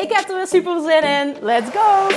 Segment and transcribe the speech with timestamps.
[0.00, 1.36] Ik heb er weer super zin in.
[1.40, 2.08] Let's go!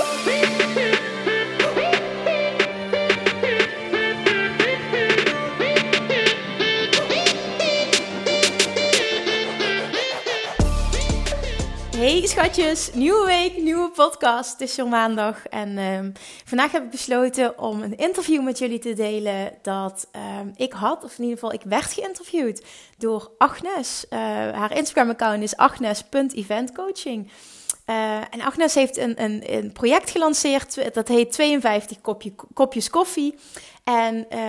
[11.97, 14.51] Hey schatjes, nieuwe week, nieuwe podcast.
[14.51, 16.11] Het is zo maandag en um,
[16.45, 20.07] vandaag heb ik besloten om een interview met jullie te delen dat
[20.39, 22.65] um, ik had, of in ieder geval ik werd geïnterviewd
[22.97, 24.05] door Agnes.
[24.09, 27.29] Uh, haar Instagram-account is agnes.eventcoaching.
[27.85, 33.35] Uh, en Agnes heeft een, een, een, project gelanceerd, dat heet 52 kopje, kopjes koffie.
[33.83, 34.39] En uh,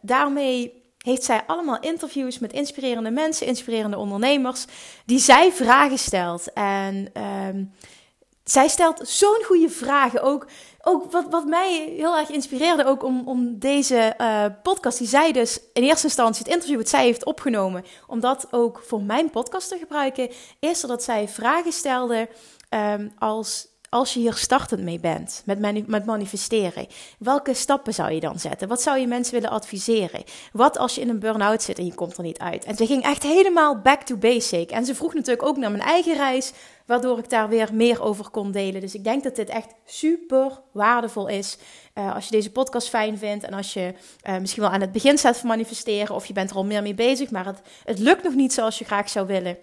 [0.00, 4.64] daarmee heeft zij allemaal interviews met inspirerende mensen, inspirerende ondernemers,
[5.06, 6.52] die zij vragen stelt.
[6.52, 7.12] En
[7.48, 7.72] um,
[8.44, 10.22] zij stelt zo'n goede vragen.
[10.22, 10.46] Ook,
[10.82, 15.32] ook wat, wat mij heel erg inspireerde, ook om, om deze uh, podcast, die zij
[15.32, 19.30] dus in eerste instantie, het interview wat zij heeft opgenomen, om dat ook voor mijn
[19.30, 22.28] podcast te gebruiken, is dat zij vragen stelde
[22.70, 26.86] um, als als je hier startend mee bent met, met manifesteren,
[27.18, 28.68] welke stappen zou je dan zetten?
[28.68, 30.22] Wat zou je mensen willen adviseren?
[30.52, 32.64] Wat als je in een burn-out zit en je komt er niet uit?
[32.64, 34.70] En ze ging echt helemaal back to basic.
[34.70, 36.52] En ze vroeg natuurlijk ook naar mijn eigen reis,
[36.86, 38.80] waardoor ik daar weer meer over kon delen.
[38.80, 41.58] Dus ik denk dat dit echt super waardevol is.
[41.94, 43.94] Uh, als je deze podcast fijn vindt en als je
[44.28, 46.82] uh, misschien wel aan het begin staat van manifesteren of je bent er al meer
[46.82, 49.58] mee bezig, maar het, het lukt nog niet zoals je graag zou willen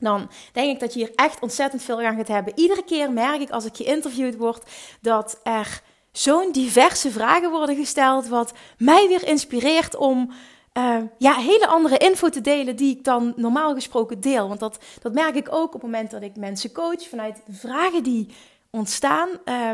[0.00, 2.52] dan denk ik dat je hier echt ontzettend veel aan gaat hebben.
[2.56, 4.62] Iedere keer merk ik als ik geïnterviewd word
[5.00, 10.32] dat er zo'n diverse vragen worden gesteld, wat mij weer inspireert om
[10.78, 14.48] uh, ja, hele andere info te delen die ik dan normaal gesproken deel.
[14.48, 17.52] Want dat, dat merk ik ook op het moment dat ik mensen coach vanuit de
[17.52, 18.34] vragen die
[18.70, 19.28] ontstaan.
[19.44, 19.70] Uh,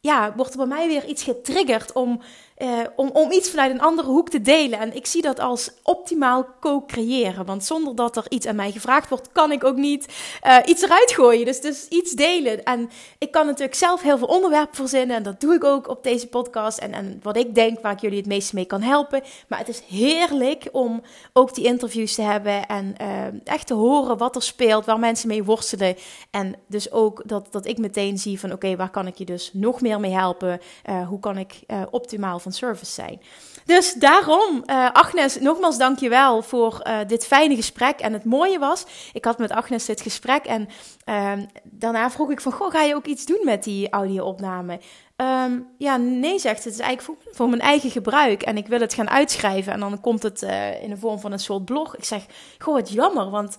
[0.00, 2.20] ja, wordt er bij mij weer iets getriggerd om
[2.58, 4.78] uh, om, om iets vanuit een andere hoek te delen.
[4.78, 7.44] En ik zie dat als optimaal co-creëren.
[7.44, 10.06] Want zonder dat er iets aan mij gevraagd wordt, kan ik ook niet
[10.46, 11.44] uh, iets eruit gooien.
[11.44, 12.64] Dus, dus iets delen.
[12.64, 15.16] En ik kan natuurlijk zelf heel veel onderwerpen verzinnen.
[15.16, 16.78] En dat doe ik ook op deze podcast.
[16.78, 19.22] En, en wat ik denk waar ik jullie het meeste mee kan helpen.
[19.48, 22.66] Maar het is heerlijk om ook die interviews te hebben.
[22.66, 25.96] En uh, echt te horen wat er speelt, waar mensen mee worstelen.
[26.30, 29.50] En dus ook dat, dat ik meteen zie van oké, waar kan ik je dus
[29.52, 30.60] nog meer mee helpen?
[31.08, 31.60] hoe kan ik
[31.90, 33.20] optimaal van service zijn.
[33.64, 38.00] Dus daarom, uh, Agnes, nogmaals dankjewel voor uh, dit fijne gesprek.
[38.00, 40.68] En het mooie was, ik had met Agnes dit gesprek en
[41.08, 44.80] uh, daarna vroeg ik van, goh, ga je ook iets doen met die audio-opname?
[45.16, 46.68] Um, ja, nee, zegt ze.
[46.68, 48.42] Het is eigenlijk voor, voor, mijn eigen gebruik.
[48.42, 49.72] En ik wil het gaan uitschrijven.
[49.72, 51.96] En dan komt het uh, in de vorm van een soort blog.
[51.96, 52.26] Ik zeg,
[52.58, 53.30] goh, wat jammer.
[53.30, 53.56] Want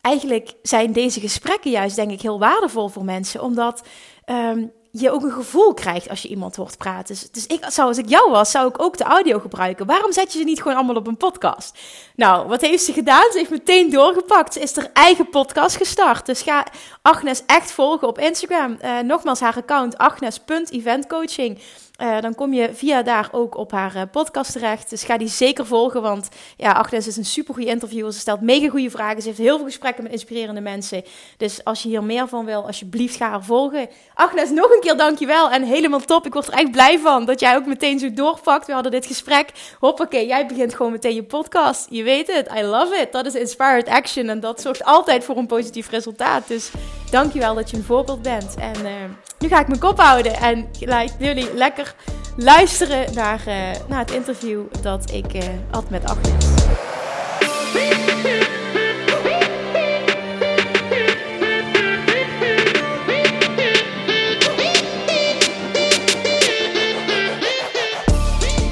[0.00, 3.42] eigenlijk zijn deze gesprekken juist, denk ik, heel waardevol voor mensen.
[3.42, 3.82] Omdat
[4.26, 7.14] um, je ook een gevoel krijgt als je iemand hoort praten.
[7.14, 9.86] Dus, dus, ik zou, als ik jou was, zou ik ook de audio gebruiken.
[9.86, 11.78] Waarom zet je ze niet gewoon allemaal op een podcast?
[12.16, 13.30] Nou, wat heeft ze gedaan?
[13.32, 14.52] Ze heeft meteen doorgepakt.
[14.52, 16.26] Ze is haar eigen podcast gestart.
[16.26, 16.66] Dus ga
[17.02, 18.78] Agnes echt volgen op Instagram.
[18.82, 21.58] Uh, nogmaals, haar account agnes.eventcoaching.
[22.02, 24.90] Uh, dan kom je via daar ook op haar uh, podcast terecht.
[24.90, 28.12] Dus ga die zeker volgen, want ja, Agnes is een super goede interviewer.
[28.12, 29.22] Ze stelt mega goede vragen.
[29.22, 31.04] Ze heeft heel veel gesprekken met inspirerende mensen.
[31.36, 33.88] Dus als je hier meer van wil, alsjeblieft ga haar volgen.
[34.14, 36.26] Agnes, nog een keer dankjewel en helemaal top.
[36.26, 38.66] Ik word er echt blij van dat jij ook meteen zo doorpakt.
[38.66, 39.50] We hadden dit gesprek.
[39.78, 41.86] Hoppakee, jij begint gewoon meteen je podcast.
[41.90, 43.12] Je weet het, I love it.
[43.12, 46.48] Dat is inspired action en dat zorgt altijd voor een positief resultaat.
[46.48, 46.70] Dus
[47.10, 48.54] dankjewel dat je een voorbeeld bent.
[48.58, 48.92] En uh,
[49.38, 51.87] nu ga ik mijn kop houden en laat jullie lekker
[52.36, 56.46] luisteren naar, uh, naar het interview dat ik uh, had met Agnes.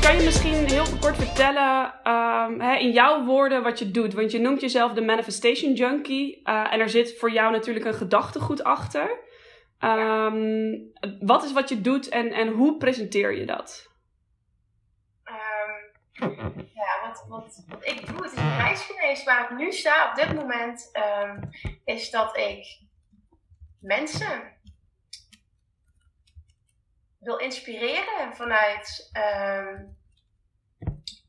[0.00, 1.93] Kan je misschien heel kort vertellen
[2.58, 4.14] hè, in jouw woorden wat je doet?
[4.14, 7.94] Want je noemt jezelf de manifestation junkie uh, en er zit voor jou natuurlijk een
[7.94, 9.25] gedachtegoed achter.
[9.81, 13.90] Um, wat is wat je doet en, en hoe presenteer je dat?
[15.25, 19.73] Um, ja, wat, wat, wat ik doe, het is een reis geweest waar ik nu
[19.73, 20.90] sta op dit moment,
[21.23, 21.50] um,
[21.84, 22.81] is dat ik
[23.81, 24.55] mensen
[27.19, 29.96] wil inspireren vanuit um,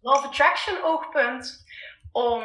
[0.02, 1.66] Love Attraction oogpunt
[2.12, 2.44] om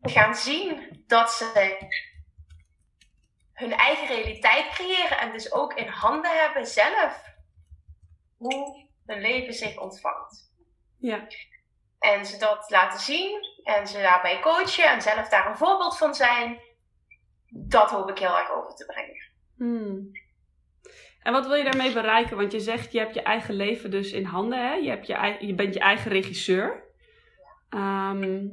[0.00, 1.78] te gaan zien dat ze
[3.54, 7.32] hun eigen realiteit creëren en dus ook in handen hebben zelf
[8.36, 10.52] hoe hun leven zich ontvangt.
[10.98, 11.26] Ja.
[11.98, 16.14] En ze dat laten zien en ze daarbij coachen en zelf daar een voorbeeld van
[16.14, 16.60] zijn.
[17.48, 19.32] Dat hoop ik heel erg over te brengen.
[19.56, 20.12] Hmm.
[21.22, 22.36] En wat wil je daarmee bereiken?
[22.36, 24.58] Want je zegt, je hebt je eigen leven dus in handen.
[24.58, 24.74] Hè?
[24.74, 26.84] Je, hebt je, eigen, je bent je eigen regisseur.
[27.68, 28.48] Ehm,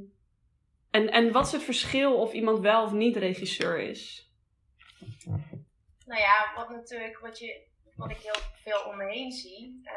[0.91, 4.30] en, en wat is het verschil of iemand wel of niet regisseur is?
[6.05, 7.61] Nou ja, wat natuurlijk, wat, je,
[7.95, 9.91] wat ik heel veel om me heen zie, uh,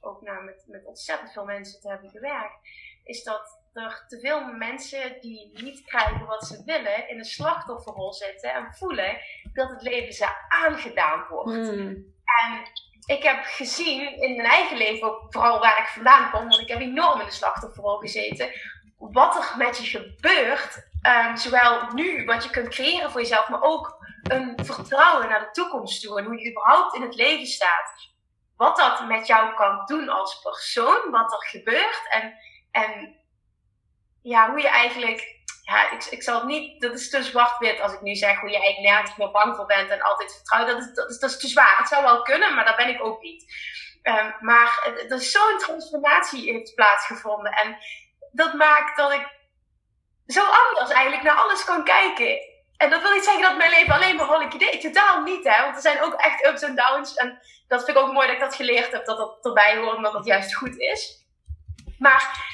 [0.00, 2.58] ook nou met, met ontzettend veel mensen te hebben gewerkt,
[3.04, 8.12] is dat er te veel mensen die niet krijgen wat ze willen, in een slachtofferrol
[8.12, 9.18] zitten en voelen
[9.52, 11.68] dat het leven ze aangedaan wordt.
[11.68, 12.12] Hmm.
[12.24, 12.62] En
[13.06, 16.68] ik heb gezien in mijn eigen leven, ook vooral waar ik vandaan kom, want ik
[16.68, 18.50] heb enorm in de slachtofferrol gezeten,
[18.98, 20.92] wat er met je gebeurt.
[21.06, 25.50] Um, zowel nu, wat je kunt creëren voor jezelf, maar ook een vertrouwen naar de
[25.50, 28.12] toekomst toe en hoe je überhaupt in het leven staat.
[28.56, 32.34] Wat dat met jou kan doen als persoon, wat er gebeurt en,
[32.70, 33.16] en
[34.22, 37.92] ja, hoe je eigenlijk ja, ik, ik zal het niet, dat is te zwart-wit als
[37.92, 40.66] ik nu zeg hoe je eigenlijk nergens meer bang voor bent en altijd vertrouwt.
[40.66, 41.78] Dat is, dat is, dat is te zwaar.
[41.78, 43.44] Het zou wel kunnen, maar dat ben ik ook niet.
[44.02, 47.52] Um, maar er is zo'n transformatie heeft plaatsgevonden.
[47.52, 47.76] En
[48.32, 49.26] dat maakt dat ik
[50.26, 52.38] zo anders eigenlijk naar alles kan kijken.
[52.76, 54.78] En dat wil niet zeggen dat mijn leven alleen maar rolletje idee.
[54.78, 55.62] Totaal niet, hè.
[55.62, 57.14] Want er zijn ook echt ups en downs.
[57.14, 57.38] En
[57.68, 60.12] dat vind ik ook mooi dat ik dat geleerd heb, dat dat erbij hoort, omdat
[60.12, 61.26] dat juist goed is.
[61.98, 62.52] Maar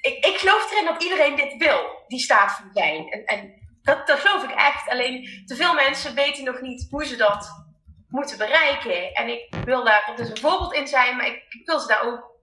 [0.00, 3.08] ik, ik geloof erin dat iedereen dit wil, die staat van zijn.
[3.10, 4.88] En, en dat, dat geloof ik echt.
[4.88, 7.66] Alleen te veel mensen weten nog niet hoe ze dat
[8.08, 9.12] moeten bereiken.
[9.12, 12.02] En ik wil daar dus een voorbeeld in zijn, maar ik, ik wil ze daar
[12.02, 12.36] ook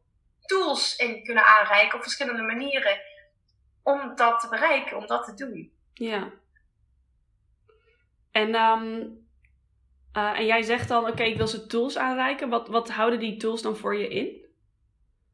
[0.45, 2.99] tools in kunnen aanreiken op verschillende manieren
[3.83, 5.71] om dat te bereiken, om dat te doen.
[5.93, 6.31] Ja.
[8.35, 8.89] En, um,
[10.13, 12.49] uh, en jij zegt dan, oké, ik wil ze tools aanreiken.
[12.49, 14.25] Wat, wat houden die tools dan voor je in?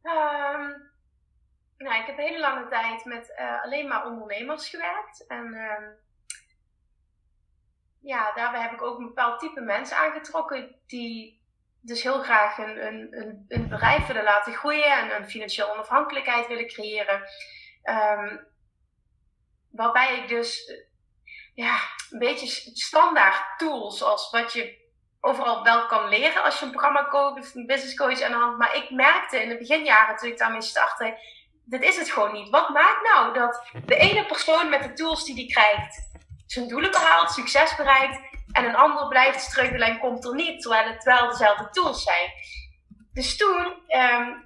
[0.04, 0.92] Um,
[1.78, 5.26] nou, ik heb een hele lange tijd met uh, alleen maar ondernemers gewerkt.
[5.28, 5.88] En uh,
[8.00, 11.42] ja, daarbij heb ik ook een bepaald type mensen aangetrokken die
[11.80, 16.68] dus heel graag een, een, een, bedrijf willen laten groeien en een financiële onafhankelijkheid willen
[16.68, 17.22] creëren.
[19.72, 20.72] Waarbij ik dus
[21.62, 21.80] ja,
[22.10, 24.80] een beetje standaard tools, zoals wat je
[25.20, 28.58] overal wel kan leren als je een programma koopt een business coach aan de hand.
[28.58, 31.20] Maar ik merkte in de beginjaren toen ik daarmee startte,
[31.64, 32.50] dit is het gewoon niet.
[32.50, 36.10] Wat maakt nou dat de ene persoon met de tools die die krijgt
[36.46, 38.20] zijn doelen behaalt, succes bereikt
[38.52, 42.32] en een ander blijft struggelen en komt er niet, terwijl het wel dezelfde tools zijn.
[43.14, 44.46] Dus toen, um,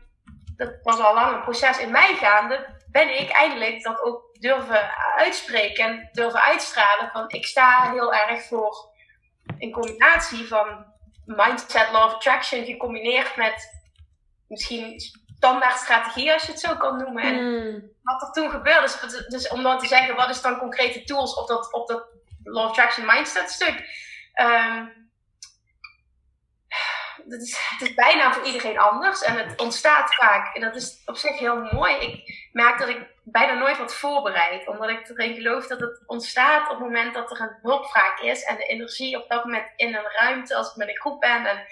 [0.57, 4.89] dat was al lang een proces in mij gaande, ben ik eindelijk dat ook durven
[5.15, 8.93] uitspreken en durven uitstralen van ik sta heel erg voor
[9.57, 10.85] een combinatie van
[11.25, 13.83] mindset, law of attraction gecombineerd met
[14.47, 14.99] misschien
[15.37, 17.23] standaard strategie, als je het zo kan noemen.
[17.23, 17.91] En Hmm.
[18.03, 21.35] wat er toen gebeurde, dus, dus om dan te zeggen, wat is dan concrete tools
[21.35, 22.07] op dat, op dat
[22.43, 23.89] Law of Attraction Mindset stuk?
[24.41, 25.04] Um,
[27.25, 30.55] dat is, het is bijna voor iedereen anders en het ontstaat vaak.
[30.55, 31.95] En dat is op zich heel mooi.
[31.95, 36.63] Ik merk dat ik bijna nooit wat voorbereid, omdat ik erin geloof dat het ontstaat
[36.63, 39.95] op het moment dat er een hulpvraag is en de energie op dat moment in
[39.95, 41.45] een ruimte, als ik met een groep ben.
[41.45, 41.67] En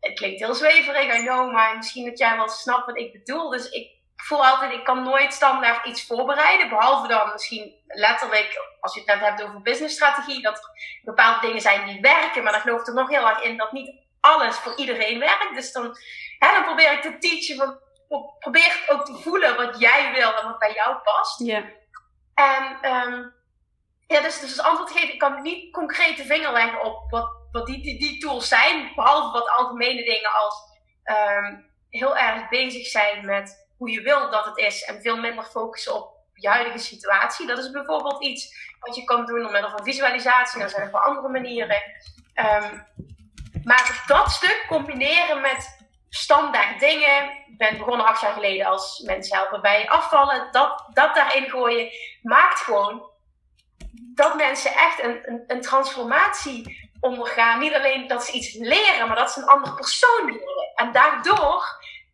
[0.00, 3.50] het klinkt heel zweverig, I know, maar misschien dat jij wel snapt wat ik bedoel.
[3.50, 8.94] Dus ik voel altijd, ik kan nooit standaard iets voorbereiden, behalve dan misschien letterlijk, als
[8.94, 10.70] je het net hebt over businessstrategie, dat er
[11.04, 13.72] bepaalde dingen zijn die werken, maar dan geloof ik er nog heel erg in dat
[13.72, 15.54] niet alles voor iedereen werkt.
[15.54, 15.96] Dus dan,
[16.38, 17.78] hè, dan probeer ik te teachen, van,
[18.38, 21.40] probeer ook te voelen wat jij wil en wat bij jou past.
[21.40, 21.64] Ja.
[22.34, 23.32] En um,
[24.06, 27.28] ja, dus, dus als antwoord geven, ik kan niet concreet de vinger leggen op wat,
[27.52, 30.54] wat die, die, die tools zijn, behalve wat algemene dingen als
[31.04, 35.44] um, heel erg bezig zijn met hoe je wil dat het is en veel minder
[35.44, 37.46] focussen op je huidige situatie.
[37.46, 40.62] Dat is bijvoorbeeld iets wat je kan doen door middel van visualisatie.
[40.62, 41.82] Er zijn nog wel andere manieren.
[42.34, 42.86] Um,
[43.64, 47.24] maar dat stuk combineren met standaard dingen.
[47.46, 50.48] Ik ben begonnen acht jaar geleden als mensen helpen bij afvallen.
[50.52, 51.90] Dat, dat daarin gooien
[52.22, 53.10] maakt gewoon
[54.14, 57.58] dat mensen echt een, een, een transformatie ondergaan.
[57.58, 60.72] Niet alleen dat ze iets leren, maar dat ze een andere persoon worden.
[60.74, 61.64] En daardoor,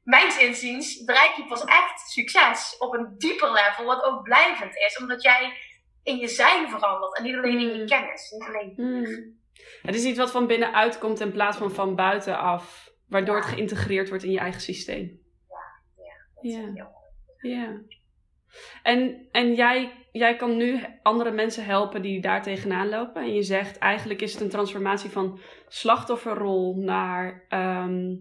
[0.02, 4.98] mijns inziens, bereik je pas echt succes op een dieper level, wat ook blijvend is.
[4.98, 5.58] Omdat jij
[6.02, 8.30] in je zijn verandert en niet alleen in je kennis.
[8.30, 9.44] Niet alleen Mm.
[9.82, 12.90] Het is iets wat van binnenuit komt in plaats van van buitenaf.
[13.08, 15.20] Waardoor het geïntegreerd wordt in je eigen systeem.
[16.40, 16.88] Ja, ja.
[17.40, 17.80] ja.
[18.82, 23.22] En, en jij, jij kan nu andere mensen helpen die daar tegenaan lopen.
[23.22, 28.14] En je zegt eigenlijk is het een transformatie van slachtofferrol naar ehm,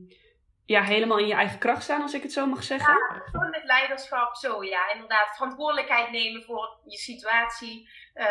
[0.65, 2.93] ja, helemaal in je eigen kracht staan, als ik het zo mag zeggen.
[2.93, 5.35] Ja, gewoon met leiderschap, zo ja, inderdaad.
[5.35, 7.89] Verantwoordelijkheid nemen voor je situatie.
[8.15, 8.25] Uh,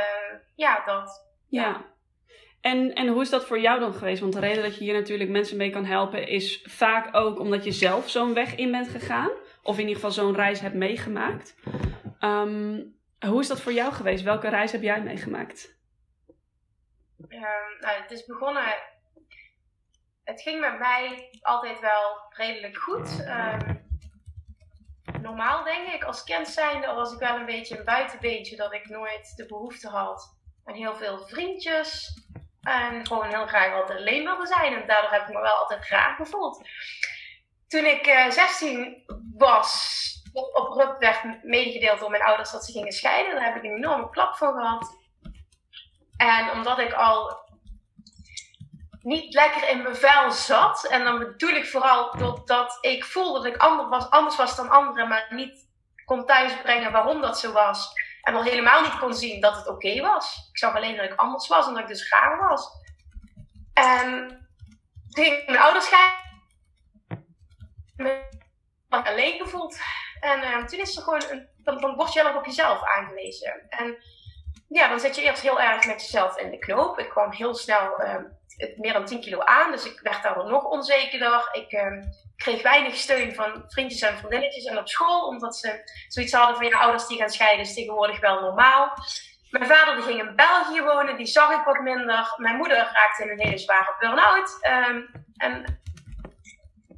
[0.54, 1.28] ja, dat.
[1.49, 1.93] Ja.
[2.64, 4.21] En, en hoe is dat voor jou dan geweest?
[4.21, 7.64] Want de reden dat je hier natuurlijk mensen mee kan helpen is vaak ook omdat
[7.64, 9.30] je zelf zo'n weg in bent gegaan.
[9.62, 11.56] Of in ieder geval zo'n reis hebt meegemaakt.
[12.21, 14.25] Um, hoe is dat voor jou geweest?
[14.25, 15.78] Welke reis heb jij meegemaakt?
[17.28, 17.40] Um,
[17.80, 18.75] nou, het is begonnen.
[20.25, 23.26] Het ging met mij altijd wel redelijk goed.
[23.26, 23.87] Um,
[25.23, 28.88] normaal denk ik, als kind zijnde was ik wel een beetje een buitenbeentje dat ik
[28.88, 32.23] nooit de behoefte had aan heel veel vriendjes.
[32.64, 34.75] En gewoon heel graag altijd alleen wilde zijn.
[34.75, 36.68] En daardoor heb ik me wel altijd graag gevoeld.
[37.68, 39.04] Toen ik uh, eh, 16
[39.37, 40.02] was,
[40.52, 43.35] abrupt werd medegedeeld door mijn ouders dat ze gingen scheiden.
[43.35, 44.97] Daar heb ik een enorme klap voor gehad.
[46.16, 47.42] En omdat ik al
[49.02, 53.54] niet lekker in mijn vel zat, en dan bedoel ik vooral doordat ik voelde dat
[53.54, 55.68] ik anders was, anders was dan anderen, maar niet
[56.04, 57.92] kon thuisbrengen waarom dat zo was.
[58.25, 60.49] En al helemaal niet kon zien dat het oké was.
[60.50, 62.69] Ik zag alleen dat ik anders was en dat ik dus raar was.
[63.73, 64.28] En
[65.09, 66.23] toen ging mijn ouders scheiden.
[67.97, 68.23] Me
[68.88, 69.78] alleen gevoeld.
[70.21, 73.66] En uh, toen is er gewoon, een, dan, word je heel op jezelf aangewezen.
[73.69, 73.97] En
[74.69, 76.99] ja, dan zit je eerst heel erg met jezelf in de knoop.
[76.99, 78.00] Ik kwam heel snel
[78.58, 81.49] uh, meer dan 10 kilo aan, dus ik werd daardoor nog onzekerder.
[81.52, 82.02] Ik uh,
[82.37, 86.66] kreeg weinig steun van vriendjes en vriendinnetjes en op school, omdat ze zoiets hadden van
[86.66, 88.92] ja, ouders die gaan scheiden is tegenwoordig wel normaal.
[89.50, 92.34] Mijn vader die ging in België wonen, die zag ik wat minder.
[92.37, 94.58] Mijn moeder raakte in een hele zware burn-out.
[94.88, 95.80] Um, en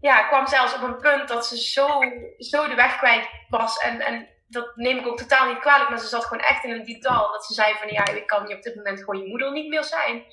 [0.00, 2.00] ja, kwam zelfs op een punt dat ze zo,
[2.38, 3.78] zo de weg kwijt was.
[3.78, 6.70] En, en dat neem ik ook totaal niet kwalijk, maar ze zat gewoon echt in
[6.70, 7.32] een dal.
[7.32, 9.84] Dat ze zei van ja, ik kan op dit moment gewoon je moeder niet meer
[9.84, 10.24] zijn.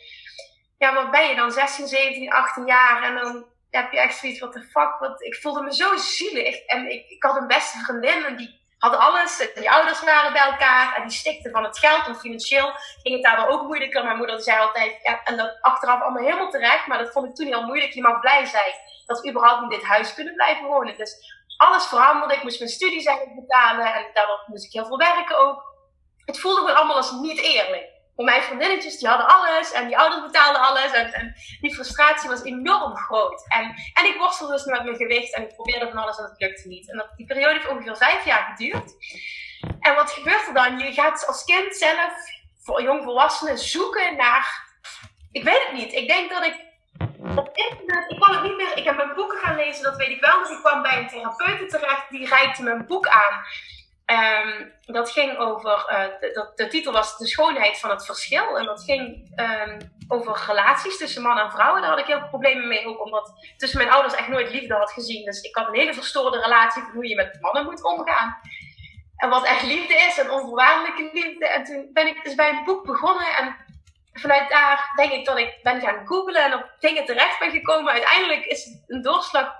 [0.77, 1.51] Ja, wat ben je dan?
[1.51, 4.99] 16, 17, 18 jaar en dan heb je echt zoiets, what the fuck.
[4.99, 6.65] Wat, ik voelde me zo zielig.
[6.65, 9.51] En ik, ik had een beste vriendin en die had alles.
[9.55, 12.07] Die ouders waren bij elkaar en die stikten van het geld.
[12.07, 14.03] En financieel ging het daar ook moeilijker.
[14.03, 16.87] Mijn moeder zei altijd, ja, en dat achteraf allemaal helemaal terecht.
[16.87, 17.93] Maar dat vond ik toen heel moeilijk.
[17.93, 18.73] Je mag blij zijn
[19.05, 20.97] dat we überhaupt in dit huis kunnen blijven wonen.
[20.97, 22.35] Dus alles veranderde.
[22.35, 25.63] Ik moest mijn studies eigenlijk betalen en daardoor moest ik heel veel werken ook.
[26.25, 27.92] Het voelde gewoon allemaal als niet eerlijk.
[28.15, 30.91] Want mijn vriendinnetjes die hadden alles en die ouders betaalden alles.
[30.91, 33.43] En, die frustratie was enorm groot.
[33.47, 36.39] En, en ik worstelde dus met mijn gewicht en ik probeerde van alles en het
[36.39, 36.91] lukte niet.
[36.91, 38.91] En dat, die periode heeft ongeveer vijf jaar geduurd.
[39.79, 40.79] En wat gebeurt er dan?
[40.79, 42.13] Je gaat als kind zelf,
[42.63, 44.71] voor jongvolwassenen, zoeken naar.
[45.31, 45.93] Ik weet het niet.
[45.93, 46.71] Ik denk dat ik
[47.37, 50.09] op internet, ik kwam het niet meer, ik heb mijn boeken gaan lezen, dat weet
[50.09, 50.39] ik wel.
[50.39, 53.43] Dus ik kwam bij een therapeute terecht, die reikte mijn boek aan.
[54.13, 58.57] Um, dat ging over, uh, de, de, titel was De schoonheid van het verschil.
[58.57, 59.77] En dat ging um,
[60.07, 61.79] over relaties tussen man en vrouw.
[61.79, 64.73] Daar had ik heel veel problemen mee, ook omdat tussen mijn ouders echt nooit liefde
[64.73, 65.25] had gezien.
[65.25, 68.39] Dus ik had een hele verstoorde relatie van hoe je met mannen moet omgaan.
[69.15, 71.47] En wat echt liefde is en onvoorwaardelijke liefde.
[71.47, 73.55] En toen ben ik dus bij een boek begonnen en
[74.13, 77.91] vanuit daar denk ik dat ik ben gaan googlen en op dingen terecht ben gekomen.
[77.93, 79.53] Uiteindelijk is een doorslag,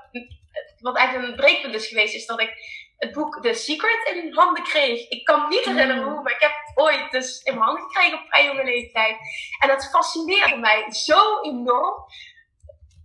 [0.79, 2.53] wat eigenlijk een breekpunt is geweest, is dat ik
[2.97, 5.09] het boek The Secret in handen kreeg.
[5.09, 6.09] Ik kan me niet herinneren mm.
[6.09, 9.17] hoe, maar ik heb het ooit dus in mijn handen gekregen op vrij jonge leeftijd.
[9.59, 11.95] En dat fascineerde mij zo enorm.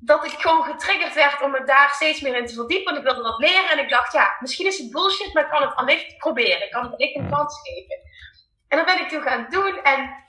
[0.00, 2.92] Dat ik gewoon getriggerd werd om me daar steeds meer in te verdiepen.
[2.92, 3.70] En ik wilde dat leren.
[3.70, 6.64] En ik dacht, ja, misschien is het bullshit, maar ik kan het allicht proberen.
[6.64, 7.98] Ik kan het allicht een kans geven.
[8.68, 9.82] En dat ben ik toen gaan doen.
[9.82, 10.24] En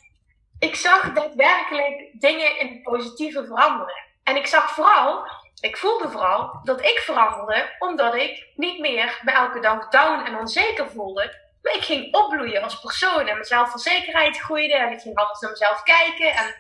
[0.60, 4.08] ik zag daadwerkelijk dingen in het positieve veranderen.
[4.24, 5.28] En ik zag vooral,
[5.62, 10.38] ik voelde vooral dat ik veranderde omdat ik niet meer me elke dag down en
[10.38, 11.48] onzeker voelde.
[11.62, 15.52] Maar ik ging opbloeien als persoon en mijn zelfverzekerheid groeide en ik ging anders naar
[15.52, 16.32] mezelf kijken.
[16.32, 16.56] En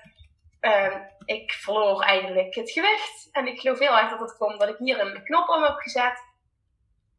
[0.61, 3.29] uh, ik verloor eigenlijk het gewicht.
[3.31, 5.77] En ik geloof heel erg dat het komt dat ik hier een knop om heb
[5.77, 6.23] gezet.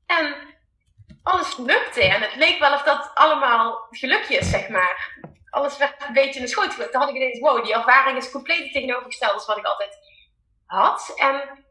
[0.06, 0.37] En
[1.22, 2.04] alles lukte.
[2.04, 5.18] En het leek wel of dat allemaal gelukje is, zeg maar
[5.50, 6.76] alles werd een beetje in de schoot.
[6.92, 9.99] Dan had ik ineens, wow, die ervaring is compleet tegenovergesteld als wat ik altijd
[10.66, 11.12] had.
[11.16, 11.64] En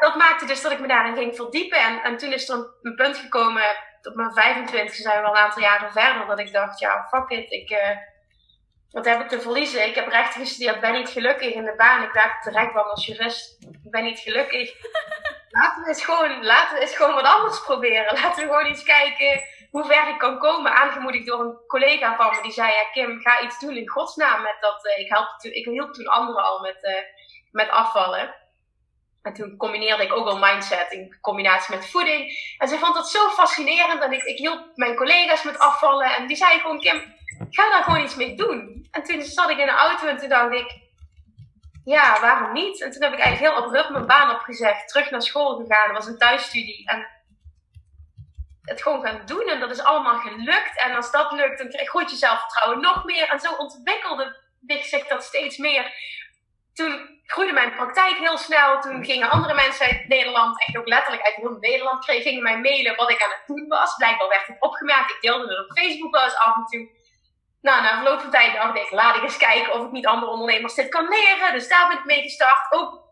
[0.00, 1.78] dat maakte dus dat ik me daarin ging verdiepen.
[1.78, 3.62] En, en toen is er een, punt gekomen,
[4.02, 7.30] op mijn 25 zijn we al een aantal jaren verder, dat ik dacht, ja, fuck
[7.30, 7.96] it, ik, uh,
[8.90, 9.86] wat heb ik te verliezen?
[9.86, 12.02] Ik heb rechten gestudeerd, ben niet gelukkig in de baan.
[12.02, 14.74] Ik werkte terecht als jurist, ik ben niet gelukkig.
[15.58, 18.20] laten we eens gewoon, laten we eens gewoon wat anders proberen.
[18.20, 20.74] Laten we gewoon eens kijken hoe ver ik kan komen.
[20.74, 24.42] Aangemoedigd door een collega van me die zei: ja, Kim, ga iets doen in godsnaam
[24.42, 24.86] met dat.
[24.86, 26.98] Uh, ik, help, ik hielp toen anderen al met, uh,
[27.50, 28.34] met afvallen.
[29.24, 32.54] En toen combineerde ik ook wel mindset in combinatie met voeding.
[32.58, 34.02] En ze vond dat zo fascinerend.
[34.02, 36.14] En ik, ik hielp mijn collega's met afvallen.
[36.16, 37.14] En die zei gewoon, Kim,
[37.50, 38.88] ga daar gewoon iets mee doen.
[38.90, 40.78] En toen zat ik in de auto en toen dacht ik,
[41.84, 42.82] ja, waarom niet?
[42.82, 44.88] En toen heb ik eigenlijk heel abrupt mijn baan opgezegd.
[44.88, 45.92] Terug naar school gegaan.
[45.92, 46.88] Was een thuisstudie.
[46.88, 47.06] En
[48.62, 49.48] het gewoon gaan doen.
[49.48, 50.82] En dat is allemaal gelukt.
[50.82, 53.28] En als dat lukt, dan groeit je zelfvertrouwen nog meer.
[53.28, 55.92] En zo ontwikkelde zich dat steeds meer.
[56.74, 58.80] Toen groeide mijn praktijk heel snel.
[58.80, 62.96] Toen gingen andere mensen uit Nederland, echt ook letterlijk uit heel Nederland, gingen mij mailen
[62.96, 63.94] wat ik aan het doen was.
[63.96, 65.10] Blijkbaar werd het opgemerkt.
[65.10, 66.88] Ik deelde het op Facebook wel af en toe.
[67.60, 70.32] Nou, na verloop van tijd dacht ik, laat ik eens kijken of ik niet andere
[70.32, 71.52] ondernemers dit kan leren.
[71.52, 72.72] Dus daar ben ik mee gestart.
[72.72, 73.02] Ook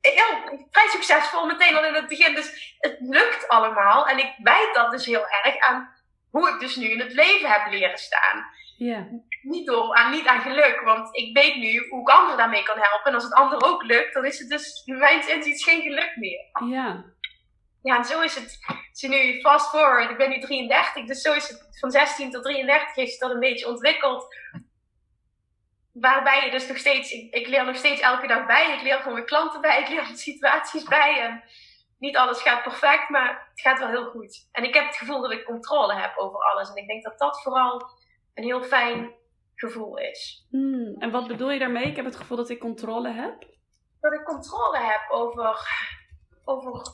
[0.00, 2.34] heel, vrij succesvol meteen al in het begin.
[2.34, 4.06] Dus het lukt allemaal.
[4.08, 5.98] En ik wijd dat dus heel erg aan
[6.30, 8.44] hoe ik dus nu in het leven heb leren staan.
[8.76, 9.06] Ja.
[9.42, 12.78] Niet, door, aan, niet aan geluk, want ik weet nu hoe ik anderen daarmee kan
[12.78, 13.06] helpen.
[13.06, 16.68] En als het anderen ook lukt, dan is het dus mijn inziens geen geluk meer.
[16.68, 17.04] Ja.
[17.82, 18.58] Ja, en zo is het.
[18.92, 22.42] Je nu fast forward, ik ben nu 33, dus zo is het van 16 tot
[22.42, 24.36] 33 heeft dat een beetje ontwikkeld.
[25.92, 28.74] Waarbij je dus nog steeds, ik, ik leer nog steeds elke dag bij.
[28.74, 31.20] Ik leer gewoon mijn klanten bij, ik leer situaties bij.
[31.20, 31.42] En
[31.98, 34.48] niet alles gaat perfect, maar het gaat wel heel goed.
[34.52, 36.68] En ik heb het gevoel dat ik controle heb over alles.
[36.68, 37.90] En ik denk dat dat vooral
[38.34, 39.14] een heel fijn
[39.60, 40.46] gevoel is.
[40.50, 41.86] Hmm, en wat bedoel je daarmee?
[41.86, 43.44] Ik heb het gevoel dat ik controle heb.
[44.00, 45.68] Dat ik controle heb over,
[46.44, 46.92] over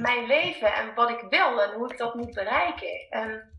[0.00, 3.06] mijn leven en wat ik wil en hoe ik dat moet bereiken.
[3.10, 3.52] En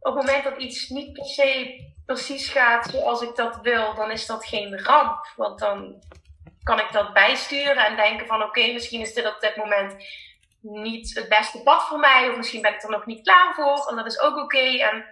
[0.00, 4.10] op het moment dat iets niet per se precies gaat zoals ik dat wil, dan
[4.10, 5.32] is dat geen ramp.
[5.36, 6.02] Want dan
[6.62, 9.96] kan ik dat bijsturen en denken van oké, misschien is dit op dit moment
[10.60, 12.28] niet het beste pad voor mij.
[12.30, 13.88] Of misschien ben ik er nog niet klaar voor.
[13.88, 14.78] En dat is ook oké.
[14.78, 15.04] En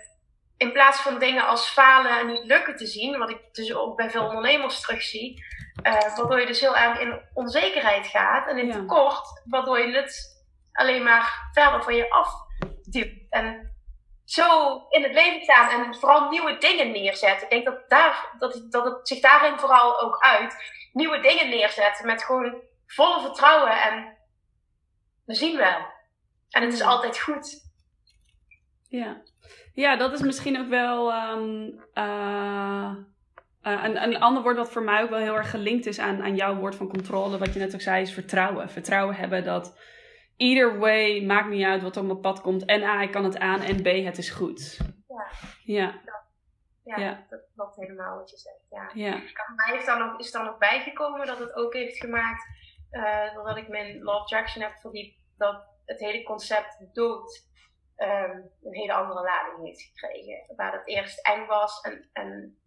[0.59, 3.97] in plaats van dingen als falen en niet lukken te zien, wat ik dus ook
[3.97, 5.45] bij veel ondernemers terugzie,
[5.83, 10.45] uh, waardoor je dus heel erg in onzekerheid gaat en in tekort, waardoor je het
[10.73, 13.27] alleen maar verder van je afduwt.
[13.31, 13.77] En
[14.25, 17.43] zo in het leven staan en vooral nieuwe dingen neerzetten.
[17.43, 20.57] Ik denk dat, daar, dat, dat het zich daarin vooral ook uit.
[20.93, 24.17] Nieuwe dingen neerzetten met gewoon volle vertrouwen en
[25.25, 25.87] we zien wel.
[26.51, 27.67] En het is altijd goed.
[28.89, 29.23] Ja,
[29.81, 32.95] ja dat is misschien ook wel um, uh,
[33.63, 36.37] een, een ander woord wat voor mij ook wel heel erg gelinkt is aan, aan
[36.37, 37.39] jouw woord van controle.
[37.39, 38.71] Wat je net ook zei is vertrouwen.
[38.71, 39.79] Vertrouwen hebben dat
[40.37, 42.65] either way, maakt niet uit wat er op mijn pad komt.
[42.65, 44.79] En A, ik kan het aan en B, het is goed.
[45.09, 45.27] Ja.
[45.65, 46.01] Ja.
[46.85, 47.27] Ja, ja.
[47.31, 48.67] dat klopt helemaal wat je zegt.
[48.71, 48.91] Ja.
[48.95, 49.23] ja.
[49.55, 52.45] Mij is dan, nog, is dan nog bijgekomen dat het ook heeft gemaakt,
[52.91, 57.48] uh, doordat ik mijn Law of Attraction heb verdiept, dat het hele concept dood
[57.99, 60.57] um, een hele andere lading heeft gekregen.
[60.57, 62.59] Waar het eerst eng was en, en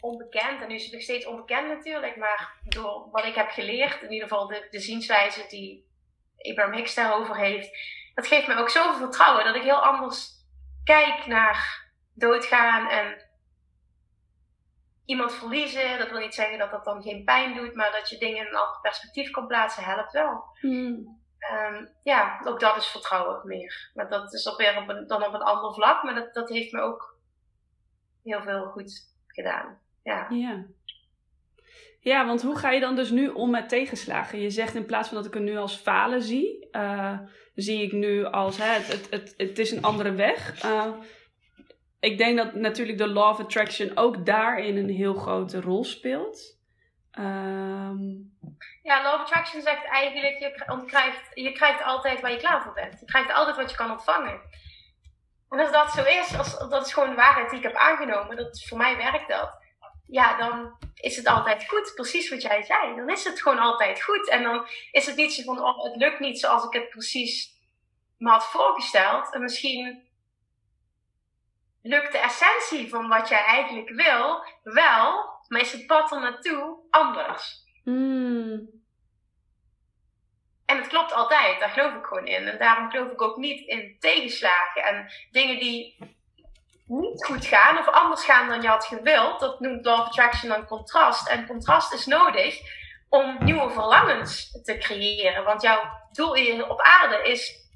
[0.00, 0.62] onbekend.
[0.62, 4.12] En nu is het nog steeds onbekend natuurlijk, maar door wat ik heb geleerd, in
[4.12, 5.88] ieder geval de, de zienswijze die
[6.38, 7.70] Abraham Hicks daarover heeft,
[8.14, 10.30] dat geeft me ook zoveel vertrouwen dat ik heel anders
[10.84, 13.28] kijk naar doodgaan en
[15.04, 15.98] iemand verliezen.
[15.98, 18.46] Dat wil niet zeggen dat dat dan geen pijn doet, maar dat je dingen in
[18.46, 20.44] een ander perspectief kan plaatsen, helpt wel.
[20.60, 21.19] Hmm.
[21.52, 23.90] Um, ja, ook dat is vertrouwen meer.
[23.94, 26.72] Maar dat is op weer op dan op een ander vlak, maar dat, dat heeft
[26.72, 27.18] me ook
[28.22, 29.78] heel veel goed gedaan.
[30.02, 30.26] Ja.
[30.30, 30.64] ja.
[32.00, 34.40] Ja, want hoe ga je dan dus nu om met tegenslagen?
[34.40, 37.18] Je zegt in plaats van dat ik het nu als falen zie, uh,
[37.54, 40.64] zie ik nu als hè, het, het, het, het is een andere weg.
[40.64, 40.86] Uh,
[42.00, 46.59] ik denk dat natuurlijk de Law of Attraction ook daarin een heel grote rol speelt.
[47.18, 48.38] Um...
[48.82, 53.00] Ja, Law of Attraction zegt eigenlijk, je je krijgt altijd waar je klaar voor bent.
[53.00, 54.40] Je krijgt altijd wat je kan ontvangen.
[55.48, 58.36] En als dat zo is, als, dat is gewoon de waarheid die ik heb aangenomen,
[58.36, 59.60] dat, voor mij werkt dat
[60.10, 61.92] ja, dan is het altijd goed.
[61.94, 62.96] Precies wat jij zei.
[62.96, 64.28] Dan is het gewoon altijd goed.
[64.28, 67.58] En dan is het niet zo van, oh, het lukt niet zoals ik het precies
[68.18, 69.32] me had voorgesteld.
[69.32, 70.08] En misschien
[71.82, 76.76] lukt de essentie van wat jij eigenlijk wil wel, maar is het pad er naartoe
[76.90, 77.64] anders.
[77.84, 78.68] Hmm.
[80.64, 82.48] En het klopt altijd, daar geloof ik gewoon in.
[82.48, 85.98] En daarom geloof ik ook niet in tegenslagen en dingen die
[86.86, 90.50] niet goed gaan of anders gaan dan je had gewild, dat noemt Law of Attraction
[90.50, 91.28] dan contrast.
[91.28, 92.60] En contrast is nodig
[93.08, 95.44] om nieuwe verlangens te creëren.
[95.44, 95.82] Want jouw
[96.12, 97.68] doel hier op aarde is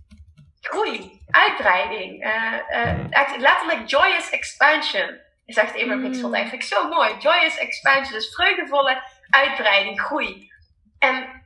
[0.61, 5.21] groei, uitbreiding, uh, letterlijk joyous expansion.
[5.47, 6.05] Zegt Abraham mm.
[6.05, 7.17] Hicks eigenlijk zo mooi.
[7.19, 10.53] Joyous expansion, dus vreugdevolle uitbreiding, groei.
[10.99, 11.43] En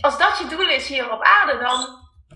[0.00, 1.86] als dat je doel is hier op aarde, dan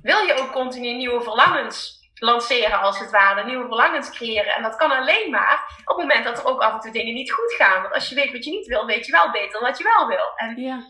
[0.02, 4.54] wil je ook continu nieuwe verlangens lanceren als het ware, nieuwe verlangens creëren.
[4.54, 7.14] En dat kan alleen maar op het moment dat er ook af en toe dingen
[7.14, 7.82] niet goed gaan.
[7.82, 10.06] Want als je weet wat je niet wil, weet je wel beter wat je wel
[10.06, 10.32] wil.
[10.36, 10.82] En Ja.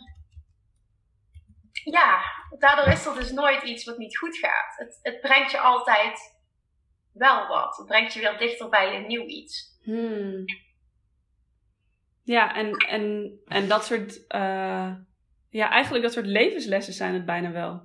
[1.85, 2.21] ja,
[2.59, 4.75] daardoor is er dus nooit iets wat niet goed gaat.
[4.77, 6.32] Het, het brengt je altijd
[7.13, 7.77] wel wat.
[7.77, 9.79] Het brengt je weer dichter bij een nieuw iets.
[9.83, 10.45] Hmm.
[12.23, 14.95] Ja, en, en, en dat soort, eh,
[15.49, 17.83] ja, eigenlijk dat soort levenslessen zijn het bijna wel.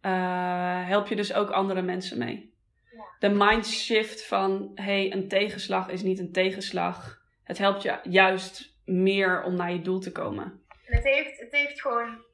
[0.00, 2.54] Eh, help je dus ook andere mensen mee.
[2.90, 3.28] Ja.
[3.28, 7.18] De mindshift van, hey, een tegenslag is niet een tegenslag.
[7.44, 10.44] Het helpt je juist meer om naar je doel te komen.
[10.86, 12.24] En het heeft, het heeft gewoon,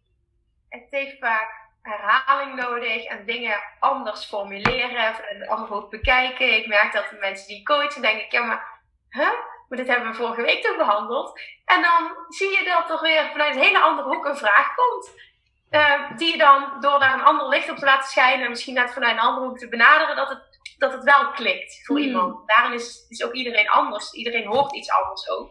[0.68, 6.56] het heeft vaak herhaling nodig en dingen anders formuleren en anders bekijken.
[6.56, 9.32] Ik merk dat de mensen die coachen denken, ja maar, huh?
[9.68, 11.40] Maar dit hebben we vorige week toch behandeld.
[11.64, 15.22] En dan zie je dat er weer vanuit een hele andere hoek een vraag komt.
[15.70, 18.74] eh, die je dan door daar een ander licht op te laten schijnen en misschien
[18.74, 20.42] net vanuit een andere hoek te benaderen, dat het,
[20.78, 22.06] dat het wel klikt voor Hmm.
[22.06, 22.48] iemand.
[22.48, 24.12] Daarin is, is ook iedereen anders.
[24.12, 25.50] Iedereen hoort iets anders ook.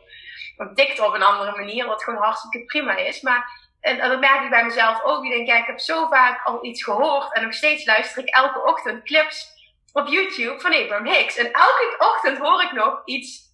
[0.57, 3.21] Want tikt op een andere manier, wat gewoon hartstikke prima is.
[3.21, 5.23] Maar en, en dat merk ik bij mezelf ook.
[5.23, 7.33] Ik denk, ja, ik heb zo vaak al iets gehoord.
[7.33, 9.51] En nog steeds luister ik elke ochtend clips
[9.93, 11.37] op YouTube van Abraham Hicks.
[11.37, 13.51] En elke ochtend hoor ik nog iets.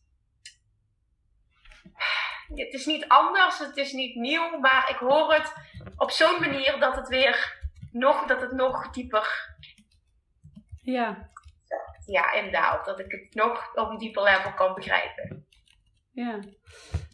[2.56, 5.54] Het is niet anders, het is niet nieuw, maar ik hoor het
[5.98, 7.58] op zo'n manier dat het weer
[7.92, 9.56] nog, dat het nog dieper
[10.82, 11.30] Ja,
[12.06, 12.86] ja, indaalt.
[12.86, 15.48] Dat ik het nog op een dieper level kan begrijpen.
[16.12, 16.40] ja.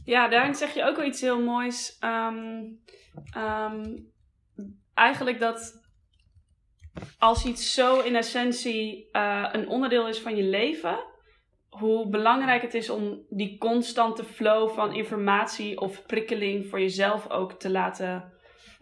[0.06, 1.98] Ja, daarin zeg je ook wel iets heel moois.
[2.00, 2.64] Ehm,
[3.32, 3.98] ehm,
[4.94, 5.84] eigenlijk dat
[7.18, 10.98] als iets zo in essentie eh, een onderdeel is van je leven,
[11.70, 17.54] hoe belangrijk het is om die constante flow van informatie of prikkeling voor jezelf ook
[17.54, 18.34] te laten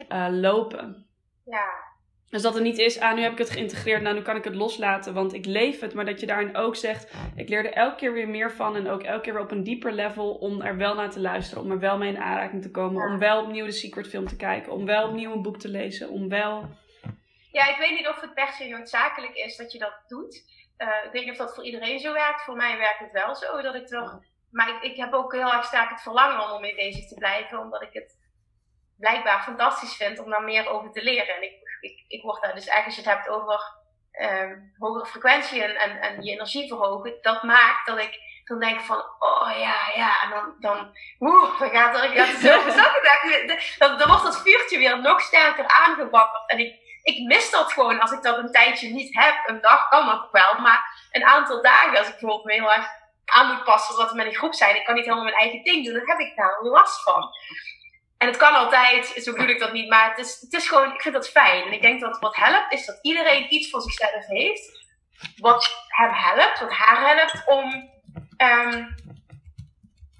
[0.08, 1.08] eh, lopen.
[1.46, 1.93] Ja,
[2.34, 4.44] Dus dat het niet is, ah, nu heb ik het geïntegreerd, nou, nu kan ik
[4.44, 5.94] het loslaten, want ik leef het.
[5.94, 8.76] Maar dat je daarin ook zegt, ik leer er elke keer weer meer van.
[8.76, 11.64] En ook elke keer weer op een dieper level om er wel naar te luisteren.
[11.64, 13.12] Om er wel mee in aanraking te komen.
[13.12, 14.72] Om wel opnieuw de Secret film te kijken.
[14.72, 16.10] Om wel opnieuw een boek te lezen.
[16.10, 16.70] Om wel...
[17.52, 20.44] Ja, ik weet niet of het per se noodzakelijk is dat je dat doet.
[20.78, 22.42] Eh, ik weet niet of dat voor iedereen zo werkt.
[22.42, 23.62] Voor mij werkt het wel zo.
[23.62, 24.20] Dat ik er,
[24.52, 27.60] maar ik, ik heb ook heel erg sterk het verlangen om ermee bezig te blijven.
[27.60, 28.18] Omdat ik het
[28.98, 31.36] blijkbaar fantastisch vind om daar meer over te leren.
[31.36, 33.62] En ik, ik, ik word daar dus eigenlijk als je het hebt over
[34.12, 37.18] ehm, hogere frequentie en, en, en je energie verhogen.
[37.22, 40.22] Dat maakt dat ik dan denk van, oh ja, ja.
[40.24, 42.42] En dan, dan, oeh, dan gaat er, gaat
[42.80, 43.48] zakken.
[43.78, 46.50] Dan, dan wordt dat vuurtje weer nog sterker aangewakkerd.
[46.50, 49.36] En ik, ik mis dat gewoon als ik dat een tijdje niet heb.
[49.46, 52.88] Een dag kan nog wel, maar een aantal dagen, als ik bijvoorbeeld me heel erg
[53.26, 55.64] aan moet passen omdat we met een groep zijn, ik kan niet helemaal mijn eigen
[55.64, 57.30] ding doen, dan heb ik daar last van.
[58.24, 60.94] En het kan altijd, zo bedoel ik dat niet, maar het is, het is gewoon,
[60.94, 61.66] ik vind dat fijn.
[61.66, 64.86] En ik denk dat wat helpt, is dat iedereen iets voor zichzelf heeft,
[65.38, 67.90] wat hem helpt, wat haar helpt, om
[68.38, 68.84] ehm,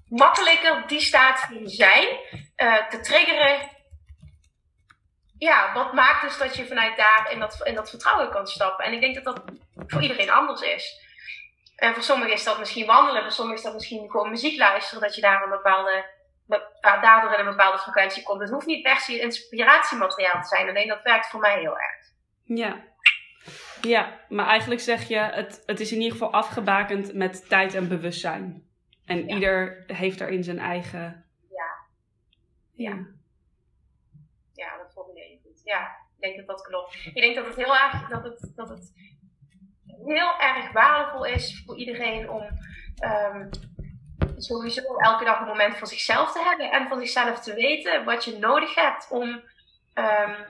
[0.08, 2.08] makkelijker die staat van zijn
[2.56, 3.70] eh, te triggeren
[5.38, 8.86] ja, wat maakt dus dat je vanuit daar in dat, in dat vertrouwen kan stappen?
[8.86, 9.44] En ik denk dat dat
[9.88, 11.02] voor iedereen anders is.
[11.76, 15.02] En voor sommigen is dat misschien wandelen, voor sommigen is dat misschien gewoon muziek luisteren,
[15.02, 16.23] dat je daar een bepaalde, be-
[16.82, 18.42] daardoor in een bepaalde frequentie komt.
[18.42, 22.12] Het hoeft niet per se inspiratiemateriaal te zijn, alleen dat werkt voor mij heel erg.
[22.44, 22.92] Ja.
[23.82, 27.88] Ja, maar eigenlijk zeg je, het, het is in ieder geval afgebakend met tijd en
[27.88, 28.68] bewustzijn.
[29.06, 29.34] En Ja.
[29.36, 31.26] ieder heeft daarin zijn eigen...
[31.50, 31.70] Ja.
[32.74, 33.06] Ja.
[34.54, 35.62] Ja, dat formuleer je goed.
[35.64, 35.82] Ja,
[36.16, 36.96] ik denk dat dat klopt.
[37.06, 38.94] Ik denk dat het heel erg, dat het, dat het
[40.06, 42.44] heel erg waardevol is voor iedereen om
[42.96, 43.50] ehm,
[44.38, 48.24] sowieso elke dag een moment voor zichzelf te hebben en voor zichzelf te weten wat
[48.26, 49.44] je nodig hebt om
[49.94, 50.44] ehm,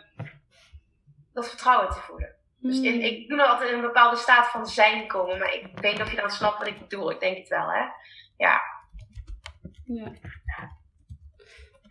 [1.33, 2.35] dat vertrouwen te voelen.
[2.57, 5.79] Dus in, ik doe dat altijd in een bepaalde staat van zijn komen, maar ik
[5.79, 7.11] weet niet of je dan snapt wat ik bedoel.
[7.11, 7.85] Ik denk het wel, hè?
[8.37, 8.61] Ja.
[9.85, 10.11] Ja.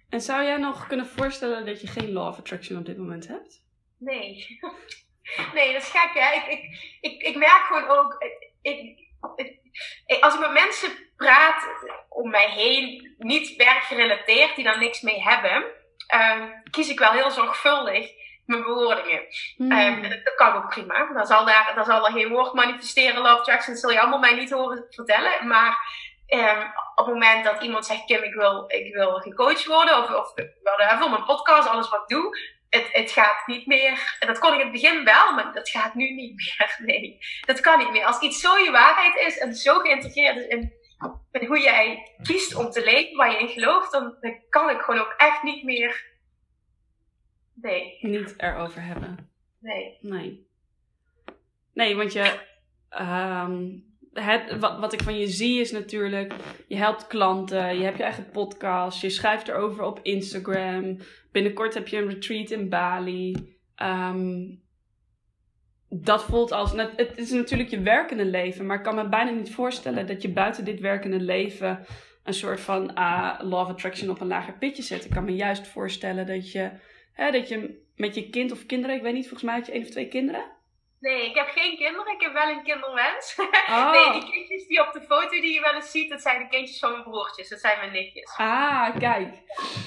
[0.09, 3.28] En zou jij nog kunnen voorstellen dat je geen law of attraction op dit moment
[3.28, 3.62] hebt?
[3.98, 4.46] Nee.
[5.55, 6.35] Nee, dat is gek, hè?
[6.35, 8.24] Ik, ik, ik, ik merk gewoon ook.
[8.62, 9.11] Ik-
[10.20, 11.64] als ik met mensen praat
[12.08, 15.64] om mij heen, niet werkgerelateerd, die daar niks mee hebben,
[16.06, 18.11] ehm, kies ik wel heel zorgvuldig
[18.44, 19.22] mijn bewoordingen.
[19.56, 19.70] Hmm.
[19.70, 21.12] Ehm, en dat kan ook prima.
[21.12, 24.18] Dan zal, daar, dan zal er geen woord manifesteren, love attraction, dat zul je allemaal
[24.18, 25.46] mij niet horen vertellen.
[25.46, 25.78] Maar
[26.26, 26.61] ehm,
[26.94, 30.35] op het moment dat iemand zegt, Kim, ik wil, ik wil gecoacht worden, of, of
[30.62, 32.38] whatever, mijn podcast, alles wat ik doe,
[32.80, 34.16] het, het gaat niet meer.
[34.20, 36.76] En dat kon ik in het begin wel, maar dat gaat nu niet meer.
[36.87, 38.04] Nee, dat kan niet meer.
[38.04, 40.72] Als iets zo je waarheid is en zo geïntegreerd is in,
[41.32, 44.80] in hoe jij kiest om te leven, waar je in gelooft, dan, dan kan ik
[44.80, 46.11] gewoon ook echt niet meer.
[47.54, 49.30] Nee, Niet erover hebben.
[49.58, 49.98] nee.
[50.00, 50.46] Nee.
[51.74, 52.40] Nee, want je,
[52.88, 53.68] ehm,
[54.12, 56.35] het, wat, wat ik van je zie is natuurlijk,
[56.66, 60.96] je helpt klanten, je hebt je eigen podcast, je schrijft erover op Instagram.
[61.33, 63.57] Binnenkort heb je een retreat in Bali.
[63.75, 64.44] Ehm,
[65.88, 66.72] dat voelt als.
[66.72, 70.29] Het is natuurlijk je werkende leven, maar ik kan me bijna niet voorstellen dat je
[70.29, 71.87] buiten dit werkende leven
[72.25, 75.05] een soort van uh, law of attraction op een lager pitje zet.
[75.05, 76.70] Ik kan me juist voorstellen dat je,
[77.12, 79.72] hè, dat je met je kind of kinderen, ik weet niet, volgens mij had je
[79.72, 80.44] één of twee kinderen.
[81.02, 82.12] Nee, ik heb geen kinderen.
[82.12, 83.36] Ik heb wel een kinderwens.
[83.68, 83.90] Oh.
[83.90, 86.48] Nee, die kindjes die op de foto die je wel eens ziet, dat zijn de
[86.48, 87.48] kindjes van mijn broertjes.
[87.48, 88.34] Dat zijn mijn nichtjes.
[88.36, 89.34] Ah, kijk.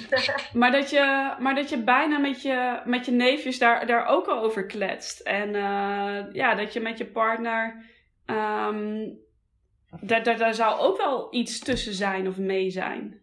[0.54, 4.28] maar, dat je, maar dat je bijna met je, met je neefjes daar, daar ook
[4.28, 5.19] al over kletst.
[5.19, 7.86] En uh, ja, dat je met je partner...
[8.25, 9.19] Um,
[10.01, 13.21] daar, daar, daar zou ook wel iets tussen zijn of mee zijn.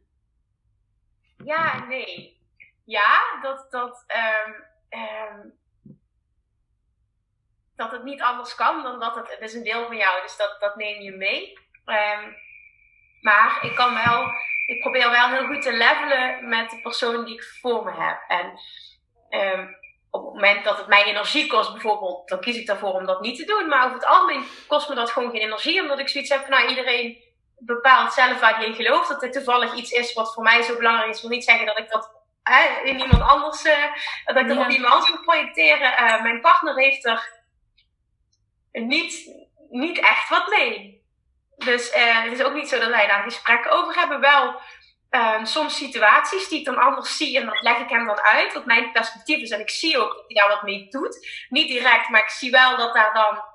[1.45, 2.41] Ja, nee.
[2.85, 3.67] Ja, dat...
[3.71, 4.05] dat
[4.47, 4.55] um,
[5.01, 5.61] um,
[7.83, 10.37] dat het niet anders kan dan dat het, het is een deel van jou, dus
[10.37, 11.59] dat, dat neem je mee.
[11.87, 12.37] Um,
[13.21, 14.27] maar ik kan wel,
[14.67, 18.19] ik probeer wel heel goed te levelen met de persoon die ik voor me heb.
[18.29, 18.47] En
[19.41, 19.77] um,
[20.11, 23.21] op het moment dat het mij energie kost, bijvoorbeeld, dan kies ik daarvoor om dat
[23.21, 23.69] niet te doen.
[23.69, 26.51] Maar over het algemeen kost me dat gewoon geen energie, omdat ik zoiets heb van,
[26.51, 27.23] nou, iedereen
[27.59, 29.09] bepaalt zelf waar hij in gelooft.
[29.09, 31.17] Dat het toevallig iets is wat voor mij zo belangrijk is.
[31.17, 32.11] Ik wil niet zeggen dat ik dat
[32.43, 33.85] hè, in iemand anders, uh,
[34.25, 35.93] dat ik dat op iemand anders moet projecteren.
[35.93, 37.42] Uh, mijn partner heeft er
[38.73, 39.31] niet,
[39.71, 41.03] niet echt wat mee.
[41.57, 44.21] Dus uh, het is ook niet zo dat wij daar gesprekken over hebben.
[44.21, 44.61] Wel
[45.11, 48.53] um, soms situaties die ik dan anders zie en dat leg ik hem dan uit.
[48.53, 49.51] Wat mijn perspectief is.
[49.51, 51.29] En ik zie ook dat hij daar wat mee doet.
[51.49, 53.51] Niet direct, maar ik zie wel dat daar dan.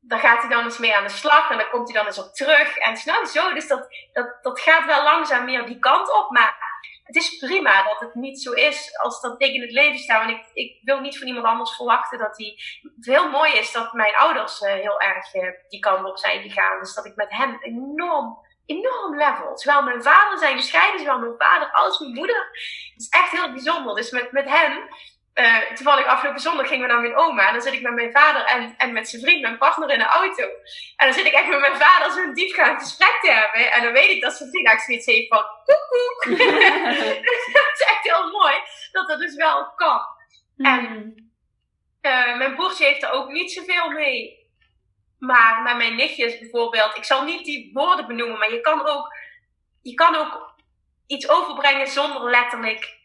[0.00, 2.18] Daar gaat hij dan eens mee aan de slag en dan komt hij dan eens
[2.18, 2.76] op terug.
[2.76, 3.54] En snel zo.
[3.54, 6.30] Dus dat, dat, dat gaat wel langzaam meer die kant op.
[6.30, 6.63] Maar
[7.14, 10.18] het is prima dat het niet zo is als dat ik in het leven sta.
[10.18, 12.58] Want ik, ik wil niet van iemand anders verwachten dat hij.
[12.96, 16.42] Het heel mooi is dat mijn ouders uh, heel erg uh, die kant op zijn
[16.42, 16.80] gegaan.
[16.80, 19.58] Dus dat ik met hem enorm, enorm level.
[19.58, 22.48] Zowel mijn vader zijn gescheiden, zowel mijn vader als mijn moeder.
[22.92, 23.94] Het is echt heel bijzonder.
[23.94, 24.88] Dus met, met hen
[25.34, 27.46] uh, toevallig afgelopen zondag gingen we naar mijn oma.
[27.46, 29.98] En dan zit ik met mijn vader en, en met zijn vriend, mijn partner, in
[29.98, 30.42] de auto.
[30.96, 33.72] En dan zit ik echt met mijn vader zo'n diepgaand gesprek te hebben.
[33.72, 36.24] En dan weet ik dat zijn vriend eigenlijk zoiets heeft van koek
[37.56, 38.54] dat is echt heel mooi
[38.92, 40.00] dat dat dus wel kan.
[40.56, 40.66] Mm.
[40.66, 41.14] En
[42.02, 44.42] uh, mijn broertje heeft er ook niet zoveel mee.
[45.18, 49.16] Maar met mijn nichtjes bijvoorbeeld, ik zal niet die woorden benoemen, maar je kan ook,
[49.82, 50.54] je kan ook
[51.06, 53.02] iets overbrengen zonder letterlijk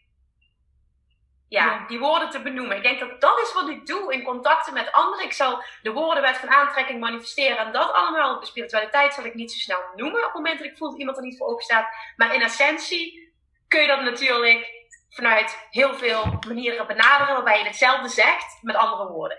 [1.50, 2.76] ja, die woorden te benoemen.
[2.76, 5.24] Ik denk dat dat is wat ik doe in contacten met anderen.
[5.24, 8.40] Ik zal de woordenwet van aantrekking manifesteren en dat allemaal.
[8.40, 10.98] De spiritualiteit zal ik niet zo snel noemen op het moment dat ik voel dat
[10.98, 11.88] iemand er niet voor open staat.
[12.16, 13.32] Maar in essentie
[13.68, 14.66] kun je dat natuurlijk
[15.08, 19.38] vanuit heel veel manieren benaderen waarbij je hetzelfde zegt met andere woorden.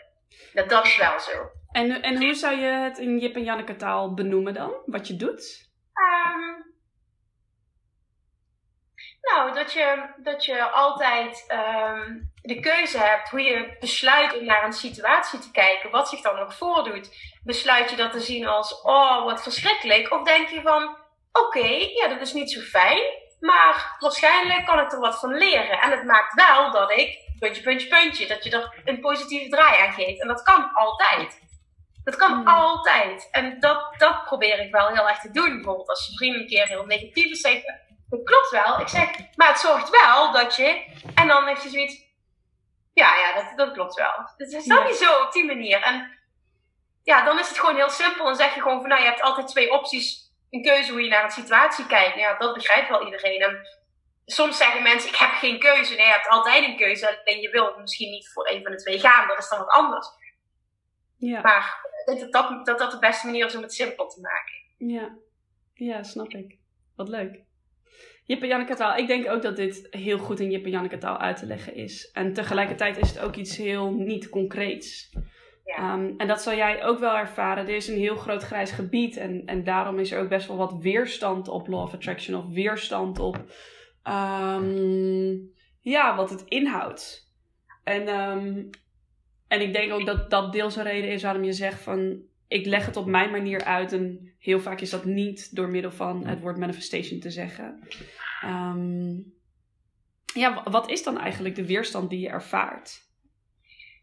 [0.54, 1.32] Dat, dat is wel zo.
[1.72, 4.74] En, en hoe zou je het in Jip en Janneke taal benoemen dan?
[4.86, 5.70] Wat je doet?
[5.94, 6.61] Um,
[9.22, 14.64] nou, dat je, dat je altijd um, de keuze hebt hoe je besluit om naar
[14.64, 17.10] een situatie te kijken, wat zich dan ook voordoet.
[17.44, 20.12] Besluit je dat te zien als, oh, wat verschrikkelijk?
[20.12, 20.84] Of denk je van,
[21.32, 23.02] oké, okay, ja, dat is niet zo fijn,
[23.40, 25.82] maar waarschijnlijk kan ik er wat van leren.
[25.82, 29.82] En het maakt wel dat ik, puntje, puntje, puntje, dat je er een positieve draai
[29.82, 30.22] aan geeft.
[30.22, 31.40] En dat kan altijd.
[32.04, 32.48] Dat kan hmm.
[32.48, 33.28] altijd.
[33.32, 35.56] En dat, dat probeer ik wel heel erg te doen.
[35.56, 37.42] Bijvoorbeeld als je vriend een keer heel negatief is,
[38.12, 38.80] dat klopt wel.
[38.80, 40.86] Ik zeg, maar het zorgt wel dat je.
[41.16, 42.10] En dan heeft hij zoiets.
[42.94, 44.12] Ja, ja, dat, dat klopt wel.
[44.38, 45.82] Het is dan niet zo op die manier.
[45.82, 46.20] En
[47.04, 48.28] ja, dan is het gewoon heel simpel.
[48.28, 50.30] En zeg je gewoon van, nou, je hebt altijd twee opties.
[50.50, 52.16] Een keuze hoe je naar een situatie kijkt.
[52.16, 53.42] Nou ja, dat begrijpt wel iedereen.
[53.42, 53.68] En
[54.26, 55.96] soms zeggen mensen, ik heb geen keuze.
[55.96, 57.08] Nee, je hebt altijd een keuze.
[57.08, 59.28] Alleen je wil misschien niet voor een van de twee gaan.
[59.28, 60.08] Dat is dan wat anders.
[61.18, 61.42] Ja.
[61.42, 64.22] Maar ik denk dat dat, dat dat de beste manier is om het simpel te
[64.22, 64.54] maken.
[64.78, 65.16] Ja,
[65.74, 66.58] ja snap ik.
[66.96, 67.50] Wat leuk.
[68.32, 68.98] Jip en Janneke taal.
[68.98, 71.76] Ik denk ook dat dit heel goed in Jip en Janneke taal uit te leggen
[71.76, 72.12] is.
[72.14, 75.10] En tegelijkertijd is het ook iets heel niet concreets.
[75.66, 75.94] Ja.
[75.94, 77.68] Um, en dat zal jij ook wel ervaren.
[77.68, 79.18] Er is een heel groot grijs gebied.
[79.18, 82.38] En, en daarom is er ook best wel wat weerstand op Law of Attraction.
[82.38, 83.36] Of weerstand op
[84.08, 87.32] um, ja, wat het inhoudt.
[87.84, 88.70] En, um,
[89.48, 92.66] en ik denk ook dat dat deels een reden is waarom je zegt van ik
[92.66, 93.94] leg het op mijn manier uit.
[93.94, 97.88] En heel vaak is dat niet door middel van het woord manifestation te zeggen.
[98.46, 99.34] Um,
[100.34, 103.10] ja, wat is dan eigenlijk de weerstand die je ervaart?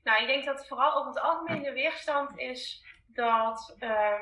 [0.03, 4.21] Nou, ik denk dat vooral over het algemeen de weerstand is dat um,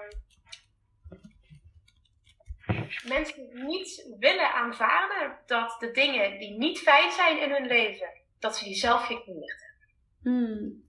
[3.08, 8.56] mensen niet willen aanvaarden dat de dingen die niet fijn zijn in hun leven, dat
[8.56, 9.94] ze die zelf gecreëerd hebben.
[10.22, 10.85] Hmm.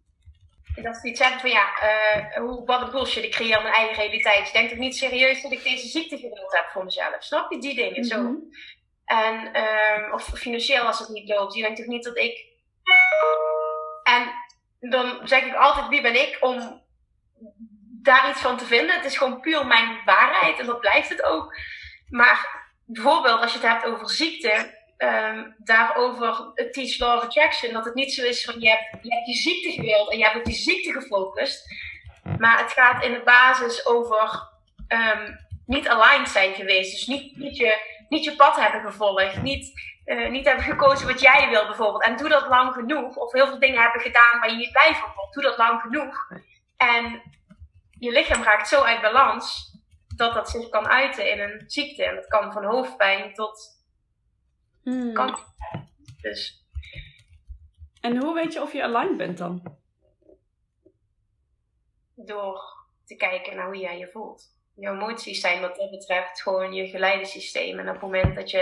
[0.84, 3.96] Dat ze iets hebben van ja, uh, hoe, wat een bullshit, ik creëer mijn eigen
[3.96, 4.48] realiteit.
[4.48, 7.16] Je denkt toch niet serieus dat ik deze ziekte gewild heb voor mezelf.
[7.20, 8.22] Snap je die dingen zo?
[8.22, 8.36] Mhm.
[9.06, 11.54] En, um, of financieel als het niet loopt.
[11.54, 12.46] Je denkt toch niet dat ik.
[14.04, 14.32] En
[14.80, 16.82] dan zeg ik altijd: wie ben ik om
[18.04, 18.96] daar iets van te vinden?
[18.96, 21.56] Het is gewoon puur mijn waarheid en dat blijft het ook.
[22.10, 27.86] Maar bijvoorbeeld als je het hebt over ziekte, um, daarover Teach Law of Attraction, dat
[27.86, 30.56] het niet zo is van je hebt je, ziekte gewild en je hebt op die
[30.56, 31.76] ziekte gefocust.
[32.38, 34.50] Maar het gaat in de basis over
[34.88, 36.92] um, niet aligned zijn geweest.
[36.92, 37.78] Dus niet, je,
[38.10, 39.42] niet je pad hebben gevolgd.
[39.42, 39.72] Niet,
[40.06, 42.04] uh, niet hebben gekozen wat jij wil bijvoorbeeld.
[42.04, 43.16] En doe dat lang genoeg.
[43.16, 45.10] Of heel veel dingen hebben gedaan waar je niet blij van.
[45.32, 46.28] Doe dat lang genoeg.
[46.78, 47.22] En
[47.92, 49.76] je lichaam raakt zo uit balans
[50.16, 52.04] dat dat zich kan uiten in een ziekte.
[52.04, 53.77] En dat kan van hoofdpijn tot
[54.88, 55.14] Hmm.
[55.14, 55.40] Kan.
[56.22, 56.66] Dus.
[58.02, 59.78] En hoe weet je of je aligned bent dan?
[62.16, 62.62] Door
[63.06, 64.44] te kijken naar hoe jij je voelt.
[64.76, 67.80] Je emoties zijn wat dat betreft gewoon je geleidesysteem.
[67.80, 68.62] En op het moment dat je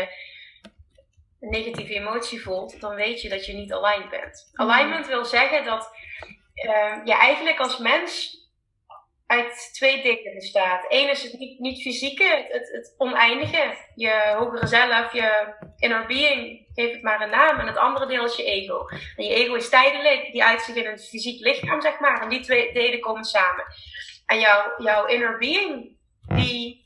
[1.39, 4.49] een negatieve emotie voelt, dan weet je dat je niet aligned bent.
[4.53, 4.69] Hmm.
[4.69, 5.89] Alignment wil zeggen dat
[6.53, 8.37] uh, je eigenlijk als mens
[9.27, 10.85] uit twee dingen bestaat.
[10.89, 13.77] Eén is het niet, niet fysieke, het, het, het, oneindige.
[13.95, 17.59] Je hogere zelf, je inner being, geef het maar een naam.
[17.59, 18.87] En het andere deel is je ego.
[19.15, 22.21] En je ego is tijdelijk, die uitzicht in een fysiek lichaam, zeg maar.
[22.21, 23.65] En die twee delen komen samen.
[24.25, 26.83] En jouw, jouw inner being, die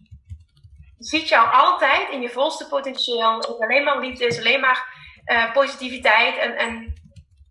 [0.99, 3.35] ziet jou altijd in je volste potentieel.
[3.35, 4.87] Het is alleen maar liefde, is alleen maar
[5.25, 6.37] uh, positiviteit.
[6.37, 6.93] En, en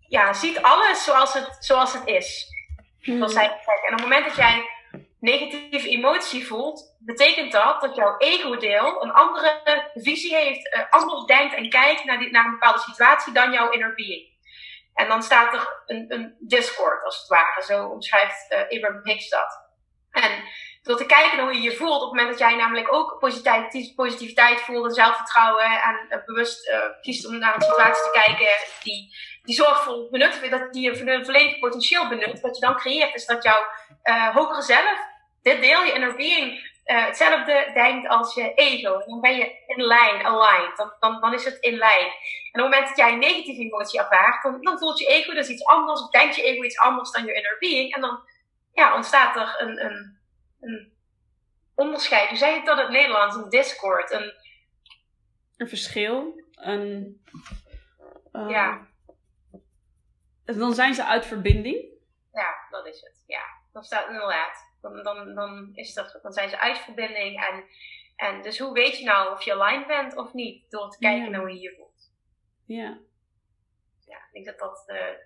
[0.09, 2.57] ja, ziet alles zoals het, zoals het is.
[3.01, 3.40] Zoals hmm.
[3.40, 3.48] hij
[3.87, 4.77] En op het moment dat jij
[5.20, 11.54] negatieve emotie voelt, betekent dat dat jouw ego-deel een andere visie heeft, uh, anders denkt
[11.54, 14.37] en kijkt naar, die, naar een bepaalde situatie dan jouw inner being.
[14.94, 17.62] En dan staat er een, een discord, als het ware.
[17.62, 19.66] Zo omschrijft uh, dat.
[20.11, 20.31] En
[20.83, 23.94] door te kijken hoe je je voelt, op het moment dat jij namelijk ook positiviteit,
[23.94, 28.46] positiviteit voelt en zelfvertrouwen en uh, bewust kiest om naar een situatie te kijken
[28.83, 29.16] die,
[29.49, 33.43] die zorgvol benut, dat die je volledig potentieel benut, wat je dan creëert is dat
[33.43, 33.63] jouw
[34.05, 34.99] uh, hogere zelf,
[35.43, 36.53] dit deel, je inner being,
[36.87, 39.03] uh, hetzelfde denkt als je ego.
[39.07, 40.77] Dan ben je in lijn, aligned.
[40.77, 42.07] Dan, dan, dan is het in lijn.
[42.07, 45.35] En op het moment dat jij een negatieve emotie ervaart, dan, dan voelt je ego
[45.35, 47.95] dus iets anders, of denkt je ego iets anders dan je inner being.
[47.95, 48.21] En dan
[48.75, 50.19] ja, ontstaat er een, een,
[50.61, 50.93] een
[51.75, 52.29] onderscheid.
[52.29, 53.37] Hoe zeg je dat in het Nederlands?
[53.37, 54.11] Een discord.
[54.11, 54.33] Een,
[55.57, 56.43] een verschil.
[56.55, 57.21] Een,
[58.33, 58.87] uh, ja.
[60.57, 61.85] Dan zijn ze uit verbinding.
[62.33, 63.25] Ja, dat is het.
[63.27, 64.77] Ja dan staat inderdaad.
[64.81, 67.47] Dan, dan, dan, is dat, dan zijn ze uit verbinding.
[67.47, 67.65] En,
[68.17, 70.71] en dus hoe weet je nou of je aligned bent of niet?
[70.71, 72.13] Door te kijken naar hoe je je voelt.
[72.67, 72.99] Ja.
[74.07, 74.85] Ja, ik denk dat dat.
[74.87, 75.17] Uh,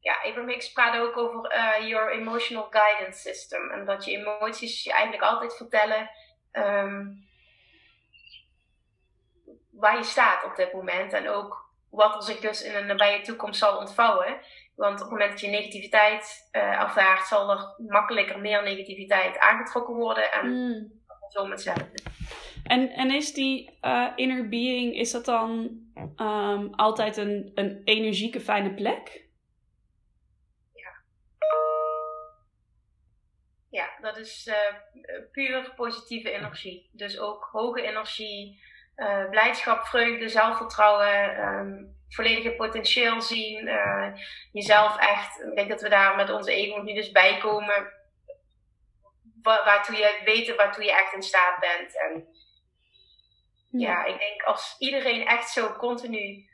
[0.00, 3.70] ja, Abraham Hicks praat ook over uh, your emotional guidance system.
[3.70, 6.10] En dat je emoties je eigenlijk altijd vertellen
[6.52, 7.28] um,
[9.70, 11.12] waar je staat op dit moment.
[11.12, 14.40] En ook wat er zich dus in de nabije toekomst zal ontvouwen.
[14.74, 19.94] Want op het moment dat je negativiteit uh, ervaart, zal er makkelijker meer negativiteit aangetrokken
[19.94, 20.32] worden.
[20.32, 20.92] En mm.
[21.28, 22.02] zo hetzelfde.
[22.64, 25.78] En, en is die uh, inner being, is dat dan
[26.16, 29.26] um, altijd een, een energieke fijne plek?
[30.74, 30.92] Ja.
[33.70, 34.54] Ja, dat is uh,
[35.32, 36.88] puur positieve energie.
[36.92, 38.60] Dus ook hoge energie,
[39.30, 41.38] blijdschap, vreugde, zelfvertrouwen.
[41.38, 43.66] Um, volledige potentieel zien.
[43.66, 44.08] Uh,
[44.52, 47.92] jezelf echt, ik denk dat we daar met onze ego nu dus bij komen.
[49.42, 52.00] Waartoe je weten waartoe je echt in staat bent.
[52.00, 52.26] En
[53.70, 56.48] ja, ik denk als iedereen echt zo continu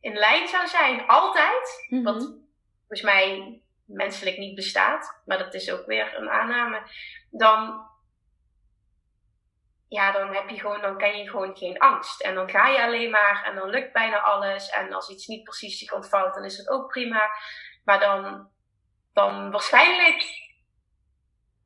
[0.00, 2.38] in lijn zou zijn, altijd, mm wat
[2.78, 6.82] volgens mij menselijk niet bestaat, maar dat is ook weer een aanname,
[7.30, 7.88] dan
[9.90, 12.22] ja, dan heb je gewoon, dan ken je gewoon geen angst.
[12.22, 14.68] En dan ga je alleen maar en dan lukt bijna alles.
[14.68, 17.30] En als iets niet precies zich ontvouwt, dan is het ook prima.
[17.84, 18.48] Maar dan,
[19.12, 20.24] dan waarschijnlijk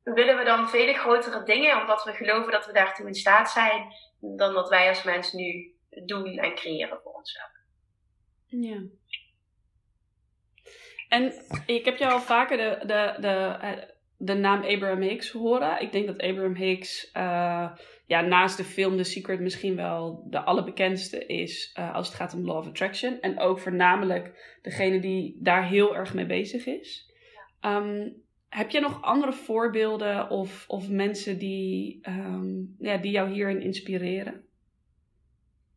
[0.03, 3.93] willen we dan vele grotere dingen, omdat we geloven dat we daartoe in staat zijn,
[4.19, 7.51] dan dat wij als mens nu doen en creëren voor onszelf.
[8.45, 8.81] Ja.
[11.09, 11.33] En
[11.65, 15.81] ik heb jou al vaker de, de, de, de naam Abraham Hicks horen.
[15.81, 17.71] Ik denk dat Abraham Hicks uh,
[18.05, 22.33] ja, naast de film The Secret misschien wel de allerbekendste is uh, als het gaat
[22.33, 23.19] om Law of Attraction.
[23.19, 27.13] En ook voornamelijk degene die daar heel erg mee bezig is.
[27.61, 33.61] Um, heb je nog andere voorbeelden of, of mensen die, um, ja, die jou hierin
[33.61, 34.45] inspireren?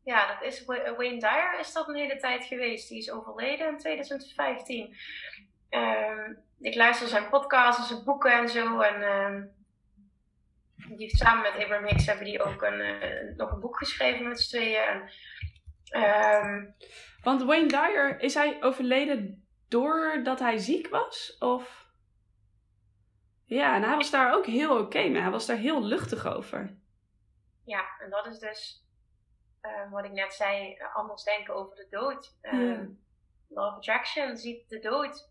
[0.05, 2.89] Ja, dat is Wayne Dyer is dat een hele tijd geweest.
[2.89, 4.97] Die is overleden in 2015.
[5.68, 8.81] ehm, ik luister zijn podcasts en zijn boeken en zo.
[8.81, 9.43] En ehm,
[10.87, 14.29] die heeft samen met Abraham Hicks hebben die ook een, eh, nog een boek geschreven
[14.29, 15.11] met z'n tweeën.
[15.85, 16.64] Ehm,
[17.22, 21.37] Want Wayne Dyer, is hij overleden doordat hij ziek was?
[21.39, 21.87] Of...
[23.45, 25.20] Ja, en hij was daar ook heel oké mee.
[25.22, 26.76] Hij was daar heel luchtig over.
[27.64, 28.87] ja, en dat is dus
[29.61, 32.37] eh, wat ik net zei, eh, anders denken over de dood.
[32.43, 32.51] Ja.
[32.51, 32.87] Ehm
[33.51, 35.31] Law of Attraction ziet de dood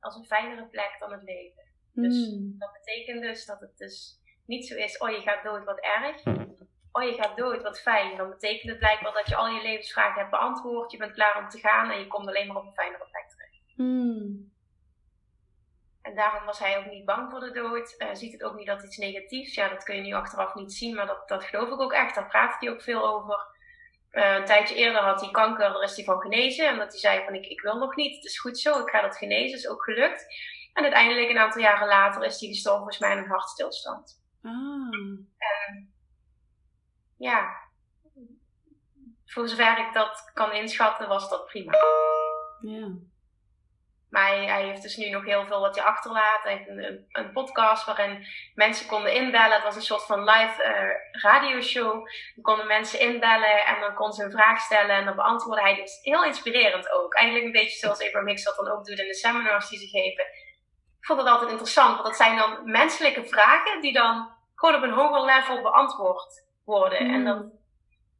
[0.00, 1.62] als een fijnere plek dan het leven.
[1.92, 2.58] Dus Hmm.
[2.58, 6.22] dat betekent dus dat het dus niet zo is, oh je gaat dood, wat erg.
[6.92, 8.16] Oh je gaat dood, wat fijn.
[8.16, 11.48] Dan betekent het blijkbaar dat je al je levensvragen hebt beantwoord, je bent klaar om
[11.48, 13.72] te gaan en je komt alleen maar op een fijnere plek terecht.
[13.76, 14.52] Hmm.
[16.02, 17.96] En daarom was hij ook niet bang voor de dood.
[17.96, 19.54] Eh, ziet het ook niet dat iets negatiefs.
[19.54, 22.14] Ja, dat kun je nu achteraf niet zien, maar dat, dat geloof ik ook echt.
[22.14, 23.46] Daar praat hij ook veel over.
[24.10, 26.68] Eh, een tijdje eerder had hij kanker, daar is hij van genezen.
[26.68, 28.88] En dat hij zei van ik, ik wil nog niet, het is goed zo, ik
[28.88, 29.58] ga dat genezen.
[29.58, 30.26] is ook gelukt.
[30.72, 34.21] En uiteindelijk een aantal jaren later is hij gestorven volgens mij in een hartstilstand.
[34.42, 35.18] Ah.
[37.16, 37.62] Ja,
[39.32, 41.72] voor zover ik dat kan inschatten was dat prima.
[42.60, 42.88] Ja.
[44.10, 46.42] Maar hij, hij heeft dus nu nog heel veel wat hij achterlaat.
[46.42, 49.52] Hij heeft een, een, podcast waarin mensen konden inbellen.
[49.52, 51.92] Het was een soort van live eh, radioshow.
[52.34, 55.74] Dan konden mensen inbellen en dan kon ze een vraag stellen en dan beantwoordde hij
[55.74, 57.14] dus heel inspirerend ook.
[57.14, 59.86] Eigenlijk een beetje zoals Abraham Hicks dat dan ook doet in de seminars die ze
[59.86, 60.24] geven.
[61.02, 64.82] Ik vond het altijd interessant, want dat zijn dan menselijke vragen die dan gewoon op
[64.82, 66.98] een hoger level beantwoord worden.
[66.98, 67.24] En Hmm.
[67.24, 67.42] dat,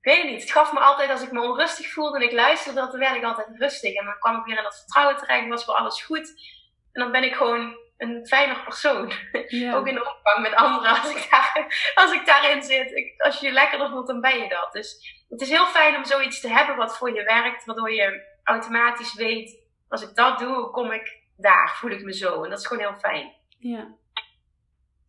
[0.00, 2.32] ik weet het niet, het gaf me altijd, als ik me onrustig voelde en ik
[2.32, 3.94] luisterde, dan werd ik altijd rustig.
[3.94, 6.28] En dan kwam ik weer in dat vertrouwen terecht, was voor alles goed.
[6.92, 9.12] En dan ben ik gewoon een fijner persoon.
[9.76, 12.90] Ook in de omgang met anderen, als ik, daar, als ik daarin zit.
[12.90, 14.72] Ik, als je je lekkerder voelt, dan ben je dat.
[14.72, 18.30] Dus het is heel fijn om zoiets te hebben wat voor je werkt, waardoor je
[18.44, 22.44] automatisch weet, als ik dat doe, kom ik daar, voel ik me zo.
[22.44, 23.32] En dat is gewoon heel fijn.
[23.58, 23.94] Ja.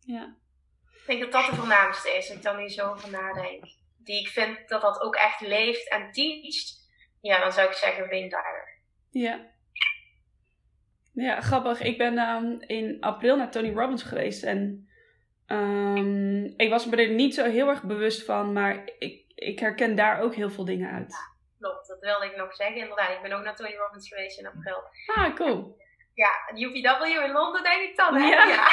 [0.00, 0.36] Ja.
[0.84, 3.64] Ik denk dat dat de voornaamste is, als ik dan nu zo over nadenk.
[3.98, 6.82] Die ik vind dat dat ook echt leeft en teacht.
[7.20, 8.82] Ja, dan zou ik zeggen Wayne Dyer.
[9.10, 9.52] Ja.
[11.12, 11.80] Ja, grappig.
[11.80, 14.88] Ik ben ehm, in april naar Tony Robbins geweest en
[15.46, 19.96] ehm, ik was me er niet zo heel erg bewust van, maar ik, ik herken
[19.96, 21.14] daar ook heel veel dingen uit.
[21.58, 22.76] Klopt, dat wilde ik nog zeggen.
[22.76, 24.82] Inderdaad, ik ben ook naar Tony Robbins geweest in april.
[25.14, 25.76] Ah, cool.
[26.14, 28.28] Ja, UPW in Londen denk ik dan, hè?
[28.28, 28.44] Ja.
[28.46, 28.68] Ja,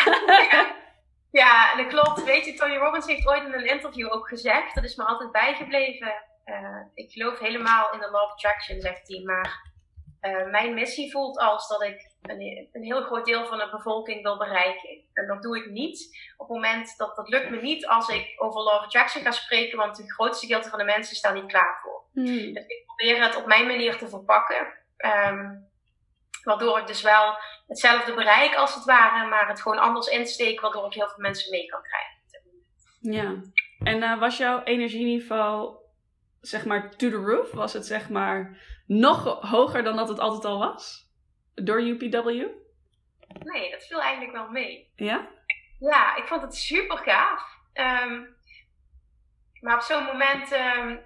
[1.42, 2.24] ja en dat klopt.
[2.24, 5.32] Weet je, Tony Robbins heeft ooit in een interview ook gezegd, dat is me altijd
[5.32, 6.14] bijgebleven.
[6.44, 9.72] Eh, ik geloof helemaal in de Law of Attraction, zegt hij, maar
[10.20, 14.22] eh, mijn missie voelt als dat ik een, een heel groot deel van de bevolking
[14.24, 15.04] wil bereiken.
[15.14, 18.36] En dat doe ik niet op het moment dat dat lukt me niet als ik
[18.38, 21.52] over Law of Attraction ga spreken, want het grootste gedeelte van de mensen staan niet
[21.52, 22.04] klaar voor.
[22.14, 22.54] Hmm.
[22.54, 24.74] Dus ik probeer het op mijn manier te verpakken.
[24.98, 25.50] Ehm,
[26.44, 27.38] waardoor ik dus wel
[27.68, 31.52] hetzelfde bereik als het ware, maar het gewoon anders insteek, waardoor ik heel veel mensen
[31.52, 32.20] mee kan krijgen.
[33.02, 33.42] Ja.
[33.84, 35.76] En eh, was jouw energieniveau,
[36.42, 37.52] zeg maar, to the roof?
[37.52, 41.10] Was het, zeg maar, nog hoger dan dat het altijd al was?
[41.54, 42.26] Door UPW?
[43.40, 44.92] Nee, dat viel eigenlijk wel mee.
[44.96, 45.28] Ja?
[45.80, 47.44] Ja, ik vond het super gaaf.
[47.74, 48.22] Ehm,
[49.60, 50.98] maar op zo'n moment ehm,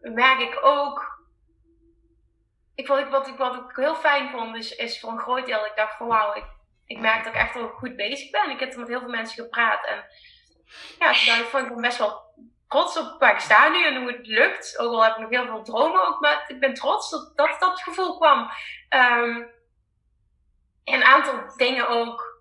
[0.00, 1.11] merk ik ook.
[2.74, 5.46] Ik vond, ik, wat, ik, wat ik heel fijn vond, is, is voor een groot
[5.46, 5.66] deel.
[5.66, 6.44] Ik dacht van wauw, ik,
[6.86, 8.50] ik merk dat ik echt wel goed bezig ben.
[8.50, 9.86] Ik heb er met heel veel mensen gepraat.
[9.86, 10.04] En
[10.98, 12.22] ja, toen dacht ik, vond ik ben best wel
[12.68, 14.78] trots op waar ik sta nu en hoe het lukt.
[14.78, 17.60] Ook al heb ik nog heel veel dromen ook, maar ik ben trots dat dat,
[17.60, 18.50] dat gevoel kwam.
[18.88, 19.42] Ehm,
[20.84, 22.31] en een aantal dingen ook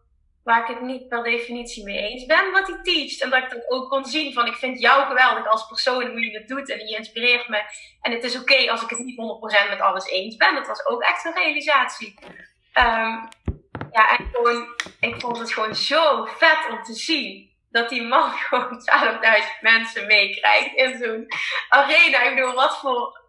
[0.43, 3.21] waar ik het niet per definitie mee eens ben wat hij teacht.
[3.21, 6.25] En dat ik dat ook kon zien van ik vind jou geweldig als persoon hoe
[6.25, 7.61] je het doet en je inspireert me.
[8.01, 9.17] En het is oké als ik het niet
[9.65, 10.55] 100% met alles eens ben.
[10.55, 12.19] Dat was ook echt een realisatie.
[12.73, 13.15] Ehm,
[13.91, 14.67] ja, en gewoon,
[14.99, 20.07] ik vond het gewoon zo vet om te zien dat die man gewoon 12.000 mensen
[20.07, 21.25] meekrijgt in zo'n
[21.69, 22.21] arena.
[22.21, 23.19] Ik bedoel, wat voor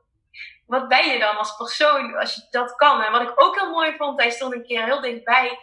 [0.67, 3.03] wat ben je dan als persoon als je dat kan?
[3.03, 5.59] En wat ik ook heel mooi vond, hij stond een keer heel dichtbij,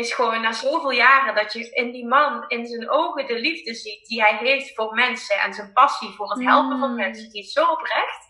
[0.00, 3.74] is gewoon na zoveel jaren dat je in die man, in zijn ogen de liefde
[3.74, 6.96] ziet die hij heeft voor mensen en zijn passie voor het helpen van Mm.
[6.96, 7.30] mensen.
[7.30, 8.28] Die is zo oprecht.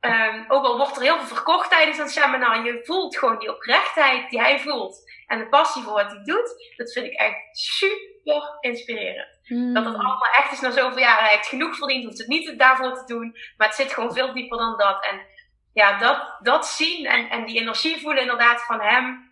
[0.00, 3.54] Ehm, ook al wordt er heel veel verkocht tijdens een seminar, je voelt gewoon die
[3.54, 5.10] oprechtheid die hij voelt.
[5.26, 9.40] En de passie voor wat hij doet, dat vind ik echt super inspirerend.
[9.44, 9.74] Hmm.
[9.74, 11.24] Dat het allemaal echt is na zoveel jaren.
[11.24, 13.36] Hij heeft genoeg verdiend, hoeft het niet daarvoor te doen.
[13.56, 15.04] Maar het zit gewoon veel dieper dan dat.
[15.10, 15.26] En
[15.72, 19.31] ja, dat, dat zien en, en die energie voelen inderdaad van hem.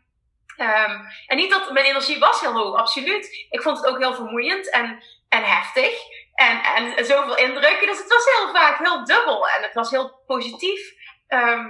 [0.57, 3.47] Ehm, en niet dat mijn energie was heel hoog, absoluut.
[3.51, 5.93] Ik vond het ook heel vermoeiend en, en heftig.
[6.35, 7.87] En, en zoveel indrukken.
[7.87, 9.49] Dus het was heel vaak heel dubbel.
[9.49, 10.93] En het was heel positief.
[11.27, 11.67] Ehm,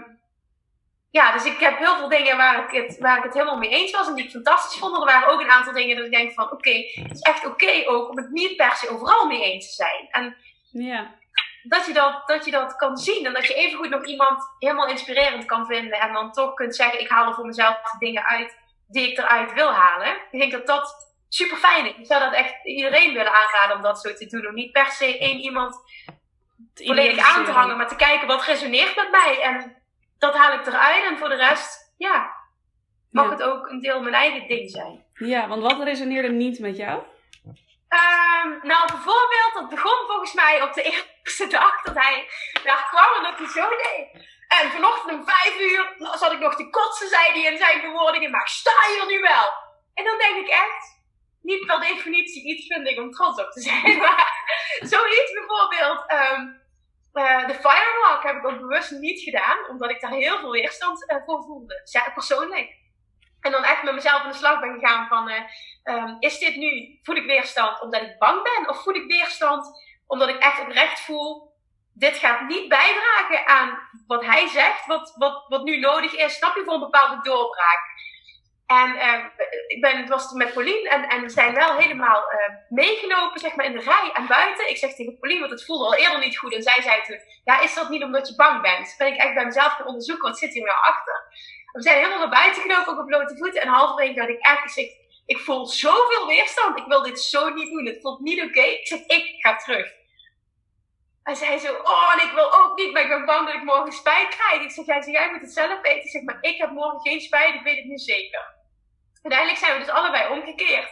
[1.11, 3.71] ja, dus ik heb heel veel dingen waar ik, het, waar ik het helemaal mee
[3.71, 4.97] eens was en die ik fantastisch vond.
[4.97, 7.83] Er waren ook een aantal dingen dat ik denk van oké, het is echt oké
[7.87, 10.09] ook om het niet per se overal mee eens te zijn.
[10.11, 10.37] En
[10.71, 11.15] ja.
[11.63, 14.89] dat, je dat, dat je dat kan zien en dat je evengoed nog iemand helemaal
[14.89, 18.59] inspirerend kan vinden en dan toch kunt zeggen ik haal er voor mezelf dingen uit
[18.91, 20.17] die ik eruit wil halen.
[20.31, 21.97] Ik denk dat dat super fijn is.
[21.97, 24.47] Ik zou dat echt iedereen willen aanraden om dat zo te doen.
[24.47, 25.77] Om niet per se één iemand
[26.75, 29.41] volledig aan te hangen, maar te kijken wat resoneert met mij.
[29.43, 29.77] En
[30.19, 31.05] dat haal ik eruit.
[31.05, 32.33] En voor de rest, ja,
[33.11, 35.05] mag het ook een deel mijn eigen ding zijn.
[35.15, 37.03] Ja, want wat resoneerde niet met jou?
[37.91, 42.29] Um, nou, bijvoorbeeld, dat begon volgens mij op de eerste dag dat hij
[42.65, 44.29] daar kwam en dat hij zo deed.
[44.59, 48.31] En vanochtend om vijf uur zat ik nog te kotsen, zei hij in zijn bewoordingen,
[48.31, 49.49] maar sta hier nu wel.
[49.95, 51.01] En dan denk ik echt,
[51.43, 54.47] niet per definitie iets vind om trots op te zijn, maar
[54.81, 56.13] zoiets bijvoorbeeld.
[56.13, 56.61] Um,
[57.13, 61.11] uh, de firewalk heb ik ook bewust niet gedaan, omdat ik daar heel veel weerstand
[61.11, 61.83] uh, voor voelde,
[62.15, 62.79] persoonlijk.
[63.41, 65.43] En dan echt met mezelf aan de slag ben gegaan van, uh,
[65.85, 68.69] um, is dit nu, voel ik weerstand omdat ik bang ben?
[68.69, 69.67] Of voel ik weerstand
[70.07, 71.50] omdat ik echt oprecht voel,
[72.01, 76.55] dit gaat niet bijdragen aan wat hij zegt, wat, wat, wat nu nodig is, snap
[76.55, 77.83] je, voor een bepaalde doorbraak.
[78.67, 79.25] En uh,
[79.67, 82.23] ik ben, het was met Pauline en, en we zijn wel helemaal
[82.71, 84.71] uh, zeg maar, in de rij en buiten.
[84.71, 86.55] Ik zeg tegen Pauline, want het voelde al eerder niet goed.
[86.55, 88.85] En zij zei toen, ja, is dat niet omdat je bang bent?
[88.85, 91.23] Dus ben ik echt bij mezelf gaan onderzoeken, wat zit hier nou achter?
[91.73, 93.63] We zijn helemaal naar buiten gelopen, op blote voeten.
[93.63, 94.91] En halverwege dacht ik echt, ik,
[95.27, 96.79] ik voel zoveel weerstand.
[96.79, 97.87] Ik wil dit zo niet doen.
[97.87, 98.61] Het voelt niet oké.
[98.61, 99.99] Ik zeg, ik ga terug.
[101.23, 103.63] En zij zo, oh, en ik wil ook niet, maar ik ben bang dat ik
[103.63, 104.63] morgen spijt krijg.
[104.63, 106.05] Ik zeg, jij, zeg, jij moet het zelf weten.
[106.05, 108.55] Ik zeg, maar ik heb morgen geen spijt, ik weet het nu zeker.
[109.23, 110.91] Uiteindelijk zijn we dus allebei omgekeerd.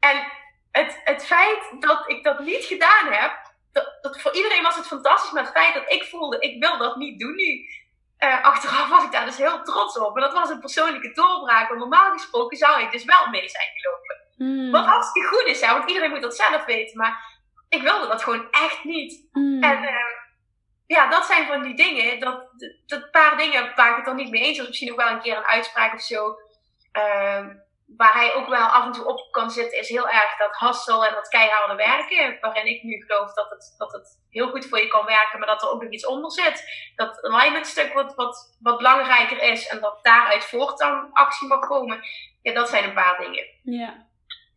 [0.00, 0.32] En
[0.70, 3.32] het, het feit dat ik dat niet gedaan heb,
[3.72, 6.78] dat, dat, voor iedereen was het fantastisch, maar het feit dat ik voelde, ik wil
[6.78, 7.66] dat niet doen nu.
[8.18, 10.14] Uh, achteraf was ik daar dus heel trots op.
[10.14, 11.68] Maar dat was een persoonlijke doorbraak.
[11.68, 14.16] Want normaal gesproken zou ik dus wel mee zijn gelopen.
[14.36, 14.70] Hmm.
[14.70, 16.96] Wat hartstikke goed is, hè, want iedereen moet dat zelf weten.
[16.96, 17.31] Maar
[17.74, 19.28] ik wilde dat gewoon echt niet.
[19.32, 19.62] Hmm.
[19.62, 19.90] En uh,
[20.86, 22.20] ja, dat zijn van die dingen.
[22.20, 22.48] Dat,
[22.86, 24.66] dat, paar dingen waar ik het dan niet mee eens was.
[24.66, 26.36] Misschien ook wel een keer een uitspraak of zo.
[26.92, 27.46] Uh,
[27.96, 31.06] waar hij ook wel af en toe op kan zitten, is heel erg dat hustle
[31.06, 32.38] en dat keiharde werken.
[32.40, 35.48] Waarin ik nu geloof dat het, dat het heel goed voor je kan werken, maar
[35.48, 36.64] dat er ook nog iets onder zit.
[36.96, 41.66] Dat alignment stuk wat, wat, wat belangrijker is en dat daaruit voort dan actie mag
[41.66, 42.04] komen.
[42.42, 43.46] Ja, dat zijn een paar dingen.
[43.62, 44.06] Ja.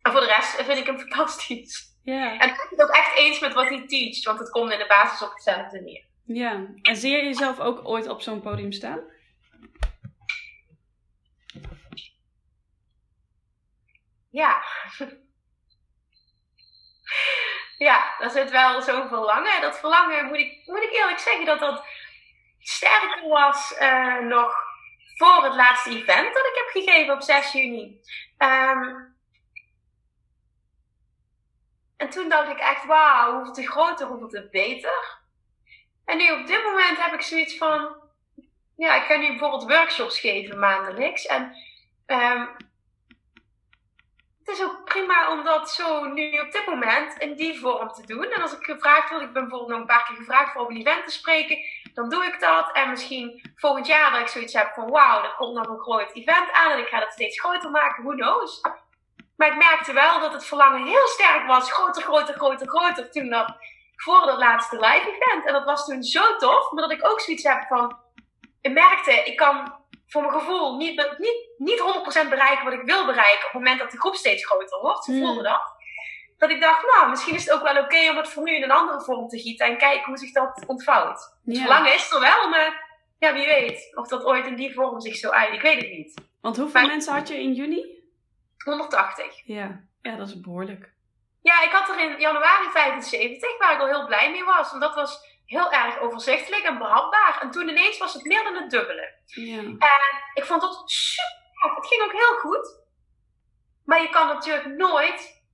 [0.02, 1.95] En voor de rest vind ik hem fantastisch.
[2.06, 2.38] Ja.
[2.38, 4.78] En ik ben het ook echt eens met wat hij teacht, want het komt in
[4.78, 6.04] de basis op hetzelfde neer.
[6.24, 6.66] Ja.
[6.82, 9.00] En zie je jezelf ook ooit op zo'n podium staan?
[14.30, 14.62] Ja.
[17.86, 19.60] ja, daar zit wel zo'n verlangen.
[19.60, 21.84] Dat verlangen, moet ik, moet ik eerlijk zeggen, dat dat
[22.58, 24.54] sterker was uh, nog
[25.16, 28.00] voor het laatste event dat ik heb gegeven op 6 juni.
[28.38, 29.15] Um,
[31.96, 35.18] en toen dacht ik echt, wauw, hoeveel te groter, hoeveel te beter.
[36.04, 37.96] En nu op dit moment heb ik zoiets van,
[38.76, 41.26] ja, ik ga nu bijvoorbeeld workshops geven maandelijks.
[41.26, 41.56] En
[42.06, 42.56] um,
[44.46, 48.06] het is ook prima om dat zo nu op dit moment in die vorm te
[48.06, 48.24] doen.
[48.24, 50.70] En als ik gevraagd word, ik ben bijvoorbeeld nog een paar keer gevraagd voor op
[50.70, 51.58] een event te spreken,
[51.94, 52.72] dan doe ik dat.
[52.72, 56.12] En misschien volgend jaar dat ik zoiets heb van wauw, er komt nog een groot
[56.12, 58.60] event aan en ik ga dat steeds groter maken, who knows.
[59.36, 63.28] Maar ik merkte wel dat het verlangen heel sterk was, groter, groter, groter, groter, toen
[63.28, 63.54] dat,
[63.96, 65.46] voor dat laatste live event.
[65.46, 67.98] En dat was toen zo tof, maar dat ik ook zoiets heb van,
[68.60, 69.74] ik merkte, ik kan
[70.06, 71.80] voor mijn gevoel niet, niet, niet
[72.26, 75.04] 100% bereiken wat ik wil bereiken op het moment dat de groep steeds groter wordt.
[75.04, 75.74] Ze voelde dat.
[76.38, 78.54] Dat ik dacht, nou, misschien is het ook wel oké okay om het voor nu
[78.54, 81.36] in een andere vorm te gieten en kijken hoe zich dat ontvouwt.
[81.44, 81.52] Ja.
[81.52, 82.84] Het verlangen is er wel, maar
[83.18, 85.52] ja, wie weet of dat ooit in die vorm zich zo uit.
[85.52, 86.14] Ik weet het niet.
[86.40, 87.95] Want hoeveel Maar- mensen had je in juni?
[88.66, 89.42] 180.
[89.44, 89.80] Ja.
[90.02, 90.94] Ja, dat is behoorlijk.
[91.42, 94.70] Ja, ik had er in januari 75, waar ik al heel blij mee was.
[94.70, 97.38] Want dat was heel erg overzichtelijk en behapbaar.
[97.40, 99.14] En toen ineens was het meer dan het dubbele.
[99.26, 99.62] Ja.
[100.34, 101.74] Ik vond dat super.
[101.76, 102.84] Het ging ook heel goed.
[103.84, 105.44] Maar je kan natuurlijk nooit.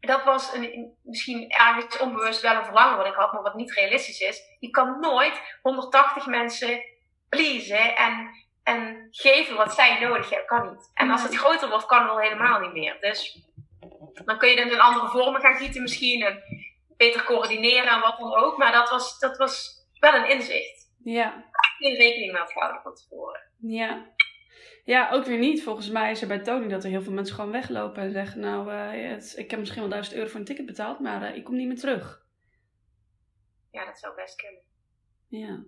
[0.00, 3.72] Dat was een, misschien ergens onbewust wel een verlangen wat ik had, maar wat niet
[3.72, 4.40] realistisch is.
[4.58, 6.84] Je kan nooit 180 mensen
[7.28, 8.30] pleasen en,
[8.62, 10.46] en geven wat zij nodig hebben.
[10.46, 10.90] Kan niet.
[10.94, 12.96] En als het groter wordt, kan het al helemaal niet meer.
[13.00, 13.46] Dus
[14.24, 16.22] dan kun je het in andere vormen gaan gieten misschien.
[16.22, 16.42] En
[16.96, 18.56] beter coördineren en wat dan ook.
[18.58, 20.90] Maar dat was, dat was wel een inzicht.
[21.04, 21.44] Ja.
[21.78, 23.40] Geen rekening mee had gehouden van tevoren.
[23.60, 24.10] Ja.
[24.84, 25.62] Ja, ook weer niet.
[25.62, 28.40] Volgens mij is er bij Tony dat er heel veel mensen gewoon weglopen en zeggen:
[28.40, 31.36] Nou, eh, het- ik heb misschien wel 1000 euro voor een ticket betaald, maar eh,
[31.36, 32.22] ik kom niet meer terug.
[33.70, 34.60] Ja, dat zou best kunnen.
[35.28, 35.62] Ja.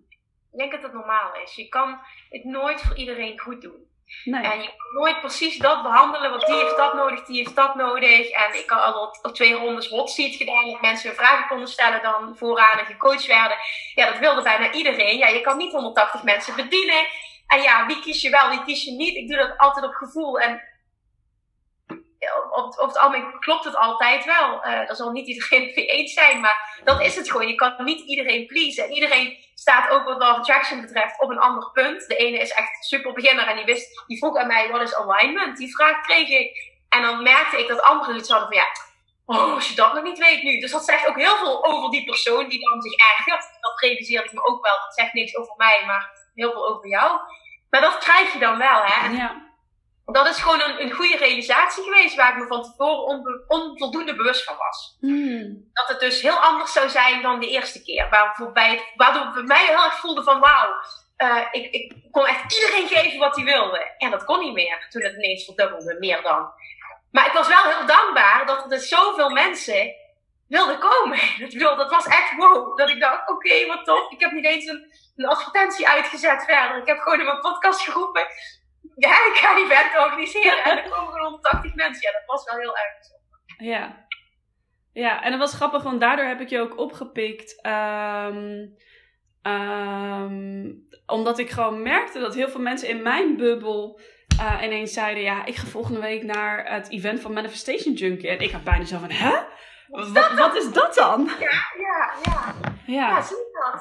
[0.54, 1.54] Ik denk dat het normaal is.
[1.54, 2.00] Je kan
[2.30, 3.92] het nooit voor iedereen goed doen.
[4.24, 4.42] Nee.
[4.42, 7.74] En je kan nooit precies dat behandelen, want die heeft dat nodig, die heeft dat
[7.74, 8.30] nodig.
[8.30, 11.68] En ik had al op twee rondes hot seat gedaan, dat mensen hun vragen konden
[11.68, 13.56] stellen dan vooraan en gecoacht werden.
[13.94, 15.18] Ja, dat wilde bijna iedereen.
[15.18, 17.06] Ja, je kan niet 180 mensen bedienen.
[17.46, 19.16] En ja, wie kies je wel, wie kies je niet?
[19.16, 20.40] Ik doe dat altijd op gevoel.
[20.40, 20.62] En
[22.50, 24.56] op, op het algemeen klopt het altijd wel.
[24.56, 27.48] Uh, daar zal niet iedereen mee eens zijn, maar dat is het gewoon.
[27.48, 28.84] Je kan niet iedereen pleasen.
[28.84, 32.08] En iedereen staat ook wat Law Attraction betreft op een ander punt.
[32.08, 34.94] De ene is echt super beginner en die, wist, die vroeg aan mij, wat is
[34.94, 35.56] alignment?
[35.56, 36.72] Die vraag kreeg ik.
[36.88, 38.68] En dan merkte ik dat anderen iets hadden van, ja,
[39.24, 40.60] oh, als je dat nog niet weet nu.
[40.60, 43.48] Dus dat zegt ook heel veel over die persoon die dan zich ergert.
[43.60, 44.78] Dat realiseerde ik me ook wel.
[44.84, 47.20] Dat zegt niks over mij, maar heel veel over jou.
[47.70, 49.08] Maar dat krijg je dan wel, hè.
[49.08, 49.52] ja
[50.04, 54.44] dat is gewoon een, een goede realisatie geweest waar ik me van tevoren onvoldoende bewust
[54.44, 54.96] van was.
[55.00, 55.70] Hmm.
[55.72, 58.08] Dat het dus heel anders zou zijn dan de eerste keer.
[58.10, 60.74] Waarbij waardoor het bij mij heel erg voelde van wauw,
[61.18, 63.94] uh, ik, ik kon echt iedereen geven wat hij wilde.
[63.98, 66.52] En dat kon niet meer toen het ineens verdubbelde, meer dan.
[67.10, 69.94] Maar ik was wel heel dankbaar dat er dus zoveel mensen
[70.48, 71.18] wilden komen.
[71.58, 72.78] Dat, dat was echt wow.
[72.78, 74.10] Dat ik dacht, oké, wat tof.
[74.10, 76.76] Ik heb niet eens een, een advertentie uitgezet verder.
[76.76, 78.26] Ik heb gewoon in mijn podcast geroepen
[78.96, 80.64] ja, ik ga die event organiseren.
[80.64, 82.02] En er komen gewoon 180 mensen.
[82.02, 82.94] Ja, dat was wel heel erg
[83.58, 84.02] Ja.
[84.92, 87.66] Ja, en dat was grappig, want daardoor heb ik je ook opgepikt.
[87.66, 88.76] Um,
[89.52, 94.00] um, omdat ik gewoon merkte dat heel veel mensen in mijn bubbel
[94.40, 98.28] uh, ineens zeiden: Ja, ik ga volgende week naar het event van Manifestation Junkie.
[98.28, 99.36] En ik had bijna zo van: Hè?
[99.88, 101.30] Wat, wat, is dat dan?
[101.38, 102.54] Ja, ja, ja.
[102.86, 103.22] Ja,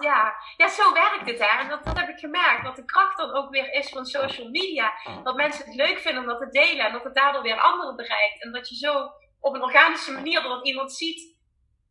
[0.04, 0.36] ja.
[0.58, 1.60] Ja, zo werkt het, hè.
[1.60, 2.64] En dat, dat heb ik gemerkt.
[2.64, 4.94] Dat de kracht dan ook weer is van social media.
[5.24, 6.86] Dat mensen het leuk vinden om dat te delen.
[6.86, 8.44] En dat het daardoor weer anderen bereikt.
[8.44, 11.32] En dat je zo op een organische manier, dat iemand ziet...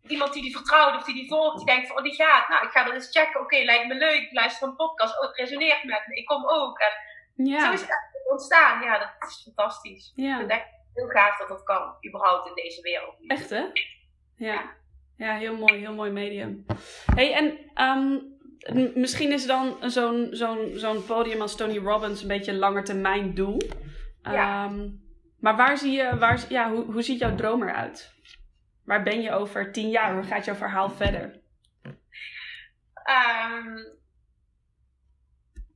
[0.02, 2.48] Iemand die die vertrouwt of die die volgt, die denkt van, oh, die gaat.
[2.48, 3.40] Nou, ik ga dat eens checken.
[3.40, 4.20] Oké, lijkt me leuk.
[4.20, 5.20] Ik luister een podcast.
[5.20, 6.14] Oh, het resoneert met me.
[6.14, 6.78] Ik kom ook.
[6.78, 6.92] En
[7.46, 7.64] ja.
[7.66, 7.90] zo is het
[8.30, 8.82] ontstaan.
[8.82, 10.12] Ja, dat is fantastisch.
[10.14, 10.40] Ja.
[10.40, 13.14] Ik denk heel gaaf dat dat kan, überhaupt in deze wereld.
[13.26, 13.64] Echt, hè?
[14.36, 14.52] Ja.
[14.52, 14.74] Ja,
[15.24, 16.64] heel mooi, heel mooi medium.
[17.14, 18.30] hey, en um,
[18.94, 23.34] misschien is dan zo'n zo'n zo'n podium als Tony Robbins een beetje een langer termijn
[23.34, 23.60] doel.
[24.22, 24.64] Ja.
[24.64, 25.00] Um,
[25.40, 28.14] maar waar zie je, waar, ja, hoe, hoe ziet jouw droom eruit?
[28.84, 30.14] Waar ben je over tien jaar?
[30.14, 31.40] Hoe gaat jouw verhaal verder?
[33.04, 34.00] Um,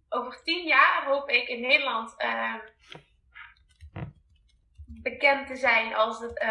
[0.09, 2.17] over tien jaar hoop ik in Nederland
[4.87, 6.45] bekend te zijn als het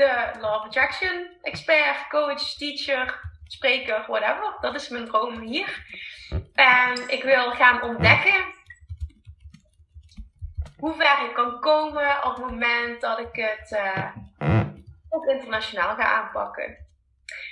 [0.00, 4.56] de Law of Attraction expert, coach, teacher, spreker, whatever.
[4.60, 5.84] Dat is mijn droom hier.
[6.54, 8.44] En ik wil gaan ontdekken
[10.76, 14.16] hoe ver ik kan komen op het moment dat ik het uh,
[15.08, 16.88] ook internationaal ga aanpakken.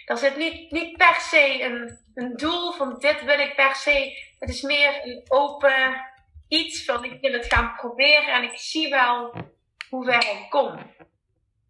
[0.04, 4.18] Er zit niet, niet per se een, een doel van dit wil ik per se.
[4.38, 6.06] Het is meer een open
[6.48, 9.34] iets van ik wil het gaan proberen en ik zie wel
[9.88, 10.92] hoe ver ik kom.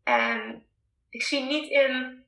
[0.05, 0.68] En
[1.11, 2.25] ik zie niet in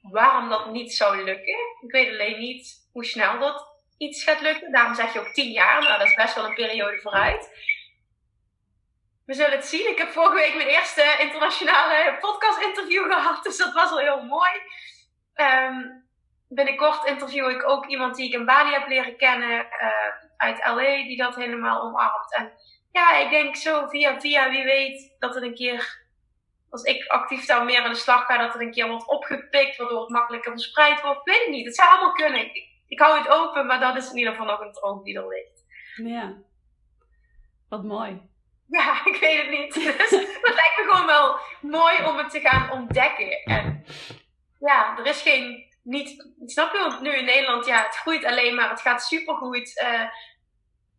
[0.00, 1.58] waarom dat niet zou lukken.
[1.80, 3.66] Ik weet alleen niet hoe snel dat
[3.98, 4.72] iets gaat lukken.
[4.72, 5.82] Daarom zeg je ook tien jaar.
[5.82, 7.72] Nou, dat is best wel een periode vooruit.
[9.26, 9.90] We zullen het zien.
[9.90, 13.44] Ik heb vorige week mijn eerste internationale podcast-interview gehad.
[13.44, 14.50] Dus dat was al heel mooi.
[15.34, 16.06] Um,
[16.48, 19.50] binnenkort interview ik ook iemand die ik in Bali heb leren kennen.
[19.50, 22.34] Uh, uit LA, die dat helemaal omarmt.
[22.34, 22.52] En
[22.92, 26.03] ja, ik denk zo via via, wie weet, dat het een keer
[26.74, 29.76] als ik actief daar meer aan de slag ga, dat het een keer wordt opgepikt,
[29.76, 31.18] waardoor het makkelijker verspreid wordt.
[31.18, 31.66] Ik weet het niet.
[31.66, 32.40] Het zou allemaal kunnen.
[32.40, 35.16] Ik, ik hou het open, maar dat is in ieder geval nog een droom die
[35.16, 35.64] er ligt.
[35.94, 36.34] Ja.
[37.68, 38.20] Wat mooi.
[38.66, 39.74] Ja, ik weet het niet.
[39.74, 43.42] Dus het lijkt me gewoon wel mooi om het te gaan ontdekken.
[43.44, 43.84] En
[44.58, 45.72] ja, er is geen.
[45.82, 46.78] Niet, snap je?
[46.78, 48.70] Want nu in Nederland, ja, het groeit alleen maar.
[48.70, 49.82] Het gaat supergoed.
[49.82, 50.02] Uh,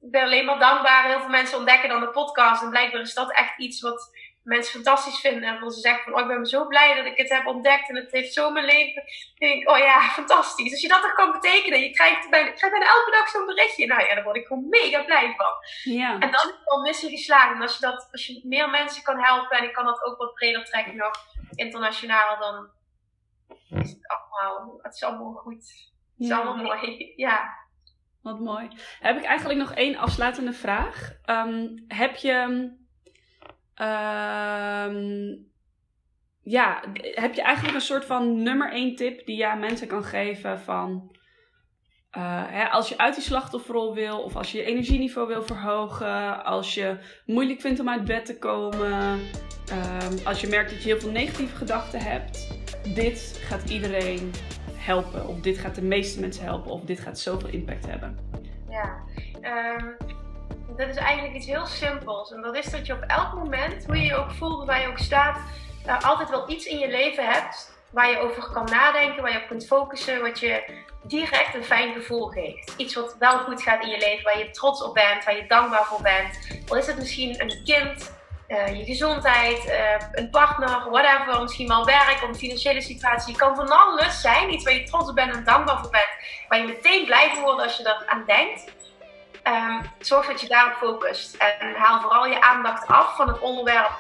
[0.02, 1.06] ik ben alleen maar dankbaar.
[1.06, 2.62] Heel veel mensen ontdekken dan de podcast.
[2.62, 4.15] En blijkbaar is dat echt iets wat
[4.46, 5.44] mensen fantastisch vinden.
[5.50, 7.96] En ze zeggen van, oh, ik ben zo blij dat ik het heb ontdekt en
[7.96, 9.04] het heeft zo mijn leven.
[9.04, 10.72] Dan denk ik, oh ja, fantastisch.
[10.72, 13.86] Als je dat toch kan betekenen, je krijgt bijna, krijgt bijna elke dag zo'n berichtje.
[13.86, 15.94] Nou ja, daar word ik gewoon mega blij van.
[15.94, 16.12] Ja.
[16.14, 17.56] En dan is het al missie geslagen.
[17.56, 20.18] En als je, dat, als je meer mensen kan helpen en ik kan dat ook
[20.18, 21.14] wat breder trekken nog,
[21.56, 22.70] internationaal, dan
[23.82, 25.92] is het allemaal, het is allemaal goed.
[26.18, 27.64] Het is allemaal mooi, ja.
[28.22, 28.70] Wat mooi.
[29.00, 31.12] Heb ik eigenlijk nog één afsluitende vraag.
[31.26, 32.70] Um, heb je
[33.82, 35.54] Um,
[36.42, 40.04] ja, heb je eigenlijk een soort van nummer één tip die je aan mensen kan
[40.04, 41.14] geven van...
[42.18, 46.44] Uh, hè, als je uit die slachtofferrol wil, of als je je energieniveau wil verhogen,
[46.46, 49.20] als je moeilijk vindt om uit bed te komen,
[49.72, 52.58] uh, als je merkt dat je heel veel negatieve gedachten hebt,
[52.96, 54.32] dit gaat iedereen
[54.74, 55.28] helpen.
[55.28, 56.72] Of dit gaat de meeste mensen helpen.
[56.72, 58.18] Of dit gaat zoveel impact hebben.
[58.70, 59.04] Ja,
[59.80, 59.96] um,
[60.68, 62.32] dat is eigenlijk iets heel simpels.
[62.32, 64.88] En dat is dat je op elk moment, hoe je je ook voelt, waar je
[64.88, 65.38] ook staat,
[66.02, 69.48] altijd wel iets in je leven hebt waar je over kan nadenken, waar je op
[69.48, 70.64] kunt focussen, wat je
[71.04, 72.74] direct een fijn gevoel geeft.
[72.78, 75.48] Iets wat wel goed gaat in je leven, waar je trots op bent, waar je
[75.48, 76.62] dankbaar voor bent.
[76.68, 78.14] Al is het misschien een kind,
[78.48, 79.74] uh, je gezondheid, uh,
[80.12, 83.32] een partner, whatever, misschien wel werk of een financiële situatie.
[83.32, 86.10] Je kan van alles zijn, iets waar je trots op bent en dankbaar voor bent,
[86.48, 88.75] waar je meteen blij van wordt als je er aan denkt.
[89.48, 93.98] Um, zorg dat je daarop focust en haal vooral je aandacht af van het onderwerp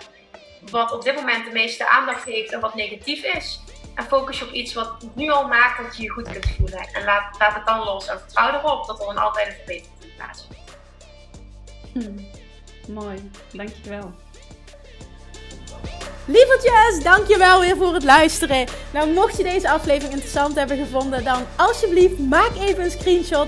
[0.72, 3.60] wat op dit moment de meeste aandacht heeft en wat negatief is.
[3.96, 6.88] En focus je op iets wat nu al maakt dat je je goed kunt voelen.
[6.94, 10.16] En laat, laat het dan los en vertrouw erop dat er dan altijd een verbetering
[10.16, 10.78] plaatsvindt.
[11.94, 12.28] Hmm.
[12.88, 14.14] Mooi, dankjewel.
[16.26, 18.68] Lievertjes, dankjewel weer voor het luisteren.
[18.94, 23.48] Nou, mocht je deze aflevering interessant hebben gevonden, dan alsjeblieft maak even een screenshot